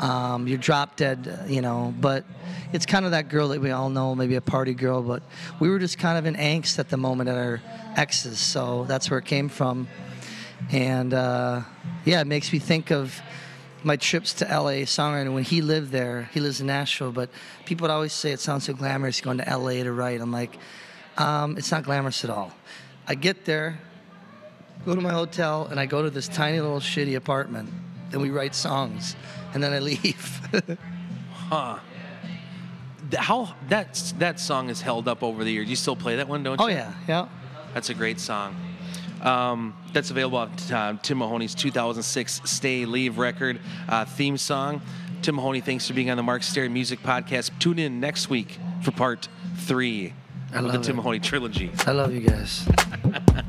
Um, 0.00 0.48
you're 0.48 0.58
drop 0.58 0.96
dead, 0.96 1.46
you 1.46 1.62
know, 1.62 1.94
but 2.00 2.24
it's 2.72 2.84
kind 2.84 3.04
of 3.04 3.12
that 3.12 3.28
girl 3.28 3.48
that 3.48 3.60
we 3.60 3.70
all 3.70 3.90
know, 3.90 4.14
maybe 4.14 4.34
a 4.34 4.40
party 4.40 4.74
girl. 4.74 5.02
But 5.02 5.22
we 5.60 5.68
were 5.68 5.78
just 5.78 5.98
kind 5.98 6.18
of 6.18 6.26
in 6.26 6.34
angst 6.34 6.78
at 6.78 6.88
the 6.88 6.96
moment 6.96 7.28
at 7.28 7.36
our 7.36 7.60
exes, 7.96 8.38
so 8.38 8.84
that's 8.84 9.08
where 9.08 9.18
it 9.18 9.24
came 9.24 9.48
from. 9.48 9.86
And 10.72 11.14
uh, 11.14 11.62
yeah, 12.04 12.20
it 12.20 12.26
makes 12.26 12.52
me 12.52 12.58
think 12.58 12.90
of 12.90 13.20
my 13.84 13.96
trips 13.96 14.32
to 14.34 14.44
LA 14.46 14.84
songwriting 14.86 15.34
when 15.34 15.44
he 15.44 15.60
lived 15.60 15.92
there. 15.92 16.28
He 16.32 16.40
lives 16.40 16.60
in 16.60 16.66
Nashville, 16.66 17.12
but 17.12 17.30
people 17.66 17.84
would 17.84 17.92
always 17.92 18.12
say 18.12 18.32
it 18.32 18.40
sounds 18.40 18.64
so 18.64 18.72
glamorous 18.72 19.20
going 19.20 19.38
to 19.38 19.58
LA 19.58 19.82
to 19.84 19.92
write. 19.92 20.20
I'm 20.20 20.32
like, 20.32 20.56
um, 21.18 21.56
it's 21.58 21.70
not 21.70 21.84
glamorous 21.84 22.24
at 22.24 22.30
all. 22.30 22.52
I 23.06 23.14
get 23.14 23.44
there, 23.44 23.78
go 24.86 24.94
to 24.94 25.00
my 25.00 25.12
hotel, 25.12 25.66
and 25.70 25.78
I 25.78 25.86
go 25.86 26.02
to 26.02 26.10
this 26.10 26.26
tiny 26.26 26.60
little 26.60 26.80
shitty 26.80 27.14
apartment, 27.16 27.70
and 28.12 28.22
we 28.22 28.30
write 28.30 28.54
songs, 28.54 29.14
and 29.54 29.62
then 29.62 29.72
I 29.72 29.78
leave. 29.78 30.40
Huh. 31.48 31.78
How 33.18 33.54
that 33.68 34.14
that 34.18 34.40
song 34.40 34.70
is 34.70 34.80
held 34.80 35.08
up 35.08 35.22
over 35.22 35.44
the 35.44 35.52
years. 35.52 35.68
You 35.68 35.76
still 35.76 35.94
play 35.94 36.16
that 36.16 36.26
one, 36.26 36.42
don't 36.42 36.58
you? 36.58 36.64
oh 36.64 36.68
yeah, 36.68 36.94
yeah. 37.06 37.28
That's 37.74 37.90
a 37.90 37.94
great 37.94 38.18
song. 38.18 38.56
Um, 39.20 39.76
that's 39.92 40.10
available 40.10 40.38
on 40.38 40.50
uh, 40.72 40.96
Tim 41.02 41.18
Mahoney's 41.18 41.54
2006 41.54 42.40
Stay 42.44 42.86
Leave 42.86 43.18
record 43.18 43.60
uh, 43.88 44.06
theme 44.06 44.38
song. 44.38 44.80
Tim 45.20 45.34
Mahoney, 45.36 45.60
thanks 45.60 45.86
for 45.86 45.92
being 45.92 46.10
on 46.10 46.16
the 46.16 46.22
Mark 46.22 46.42
Stary 46.42 46.70
Music 46.70 47.00
Podcast. 47.02 47.50
Tune 47.58 47.78
in 47.78 48.00
next 48.00 48.30
week 48.30 48.58
for 48.82 48.90
part 48.90 49.28
three 49.56 50.14
I 50.52 50.58
of 50.58 50.62
the 50.64 50.72
love 50.72 50.82
Tim. 50.82 50.96
Mahoney 50.96 51.20
trilogy. 51.20 51.70
I 51.86 51.92
love 51.92 52.12
you 52.12 52.20
guys. 52.20 52.66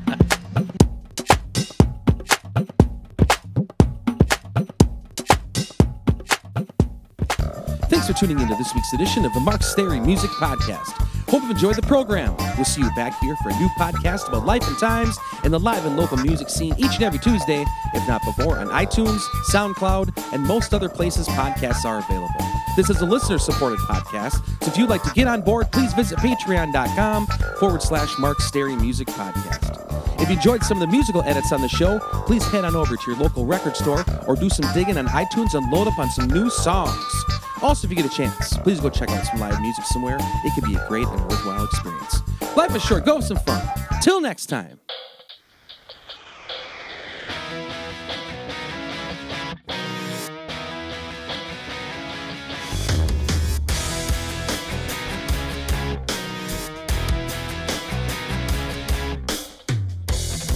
tuning 8.16 8.40
into 8.40 8.54
this 8.54 8.74
week's 8.74 8.94
edition 8.94 9.26
of 9.26 9.34
the 9.34 9.40
Mark 9.40 9.62
Stary 9.62 10.00
Music 10.00 10.30
Podcast. 10.30 10.92
Hope 11.28 11.42
you've 11.42 11.50
enjoyed 11.50 11.76
the 11.76 11.82
program. 11.82 12.34
We'll 12.56 12.64
see 12.64 12.80
you 12.80 12.90
back 12.96 13.18
here 13.20 13.36
for 13.42 13.50
a 13.50 13.58
new 13.58 13.68
podcast 13.78 14.26
about 14.28 14.46
life 14.46 14.66
and 14.66 14.78
times 14.78 15.18
and 15.44 15.52
the 15.52 15.60
live 15.60 15.84
and 15.84 15.98
local 15.98 16.16
music 16.16 16.48
scene 16.48 16.74
each 16.78 16.94
and 16.94 17.02
every 17.02 17.18
Tuesday, 17.18 17.62
if 17.92 18.08
not 18.08 18.22
before, 18.24 18.58
on 18.58 18.68
iTunes, 18.68 19.20
SoundCloud, 19.50 20.32
and 20.32 20.42
most 20.42 20.72
other 20.72 20.88
places 20.88 21.28
podcasts 21.28 21.84
are 21.84 21.98
available. 21.98 22.40
This 22.74 22.88
is 22.88 23.02
a 23.02 23.06
listener 23.06 23.38
supported 23.38 23.78
podcast, 23.80 24.42
so 24.62 24.70
if 24.70 24.78
you'd 24.78 24.88
like 24.88 25.02
to 25.02 25.10
get 25.10 25.26
on 25.26 25.42
board, 25.42 25.70
please 25.70 25.92
visit 25.92 26.18
patreon.com 26.18 27.26
forward 27.60 27.82
slash 27.82 28.18
Mark 28.18 28.40
Stary 28.40 28.76
Music 28.76 29.08
Podcast. 29.08 30.22
If 30.22 30.30
you 30.30 30.36
enjoyed 30.36 30.62
some 30.62 30.80
of 30.80 30.88
the 30.88 30.92
musical 30.92 31.22
edits 31.24 31.52
on 31.52 31.60
the 31.60 31.68
show, 31.68 31.98
please 32.24 32.46
head 32.46 32.64
on 32.64 32.74
over 32.74 32.96
to 32.96 33.10
your 33.10 33.20
local 33.20 33.44
record 33.44 33.76
store 33.76 34.02
or 34.26 34.36
do 34.36 34.48
some 34.48 34.72
digging 34.72 34.96
on 34.96 35.06
iTunes 35.08 35.54
and 35.54 35.70
load 35.70 35.86
up 35.86 35.98
on 35.98 36.08
some 36.08 36.28
new 36.28 36.48
songs. 36.48 37.35
Also, 37.62 37.86
if 37.86 37.90
you 37.90 37.96
get 37.96 38.04
a 38.04 38.14
chance, 38.14 38.58
please 38.58 38.80
go 38.80 38.90
check 38.90 39.10
out 39.10 39.24
some 39.24 39.40
live 39.40 39.60
music 39.60 39.84
somewhere. 39.86 40.18
It 40.44 40.54
could 40.54 40.64
be 40.64 40.74
a 40.74 40.88
great 40.88 41.06
and 41.06 41.20
worthwhile 41.22 41.64
experience. 41.64 42.20
Life 42.54 42.74
is 42.76 42.84
short, 42.84 43.04
go 43.04 43.14
have 43.14 43.24
some 43.24 43.38
fun. 43.38 43.66
Till 44.02 44.20
next 44.20 44.46
time. 44.46 44.78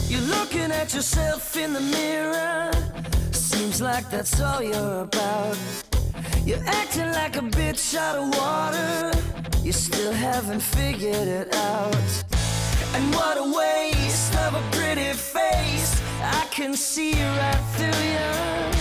You're 0.07 0.21
looking 0.21 0.71
at 0.71 0.93
yourself 0.95 1.57
in 1.57 1.73
the 1.73 1.81
mirror. 1.81 2.71
Seems 3.33 3.81
like 3.81 4.11
that's 4.11 4.39
all 4.41 4.63
you're 4.63 5.03
about. 5.03 5.57
You're 6.45 6.65
acting 6.67 7.13
like 7.13 7.37
a 7.37 7.43
bitch 7.43 7.97
out 7.97 8.17
of 8.17 8.27
water. 8.39 9.13
You 9.63 9.73
still 9.73 10.13
haven't 10.13 10.61
figured 10.61 11.29
it 11.29 11.55
out. 11.55 12.25
And 12.95 13.15
what 13.15 13.37
a 13.39 13.45
waste 13.45 14.35
of 14.37 14.55
a 14.55 14.63
pretty 14.73 15.13
face. 15.13 16.01
I 16.23 16.47
can 16.51 16.75
see 16.75 17.15
right 17.15 17.65
through 17.77 18.05
you. 18.15 18.80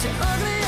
Cause 0.00 0.06
you're 0.06 0.22
ugly 0.22 0.59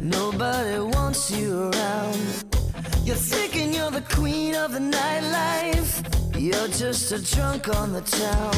Nobody 0.00 0.78
wants 0.78 1.28
you 1.28 1.70
around. 1.70 2.44
You're 3.04 3.16
thinking 3.16 3.74
you're 3.74 3.90
the 3.90 4.00
queen 4.02 4.54
of 4.54 4.70
the 4.72 4.78
nightlife. 4.78 5.92
You're 6.38 6.68
just 6.68 7.10
a 7.10 7.18
drunk 7.34 7.68
on 7.68 7.92
the 7.92 8.00
town. 8.02 8.54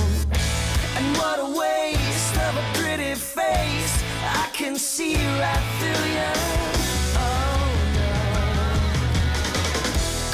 And 0.96 1.16
what 1.16 1.38
a 1.40 1.46
waste 1.58 2.36
of 2.36 2.56
a 2.56 2.64
pretty 2.74 3.14
face. 3.14 3.94
I 4.22 4.50
can 4.52 4.76
see 4.76 5.16
right 5.16 5.66
through 5.78 6.04
you. 6.18 6.32
Oh 7.16 7.64
no. 7.96 8.12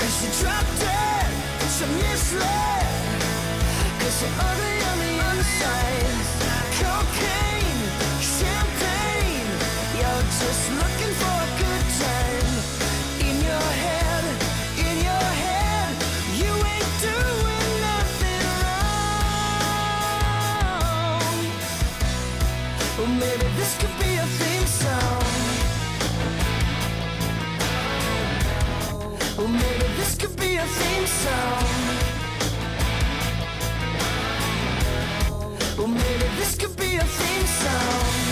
Cause 0.00 0.16
you 0.24 0.30
dropped 0.42 0.74
dead, 0.80 1.30
but 1.60 1.72
you 1.80 1.86
misled. 2.02 2.86
Cause 4.00 4.16
you're 4.22 4.36
ugly 4.48 4.76
on 4.90 4.96
the 5.04 5.12
inside. 5.30 6.18
Cocaine, 6.80 7.47
Well, 29.48 29.56
maybe 29.56 29.86
this 29.96 30.14
could 30.18 30.36
be 30.36 30.56
a 30.56 30.64
theme 30.66 31.06
song. 31.06 31.64
Well, 35.78 35.86
maybe 35.86 36.28
this 36.36 36.58
could 36.58 36.76
be 36.76 36.96
a 36.96 37.04
theme 37.04 37.46
song. 37.46 38.27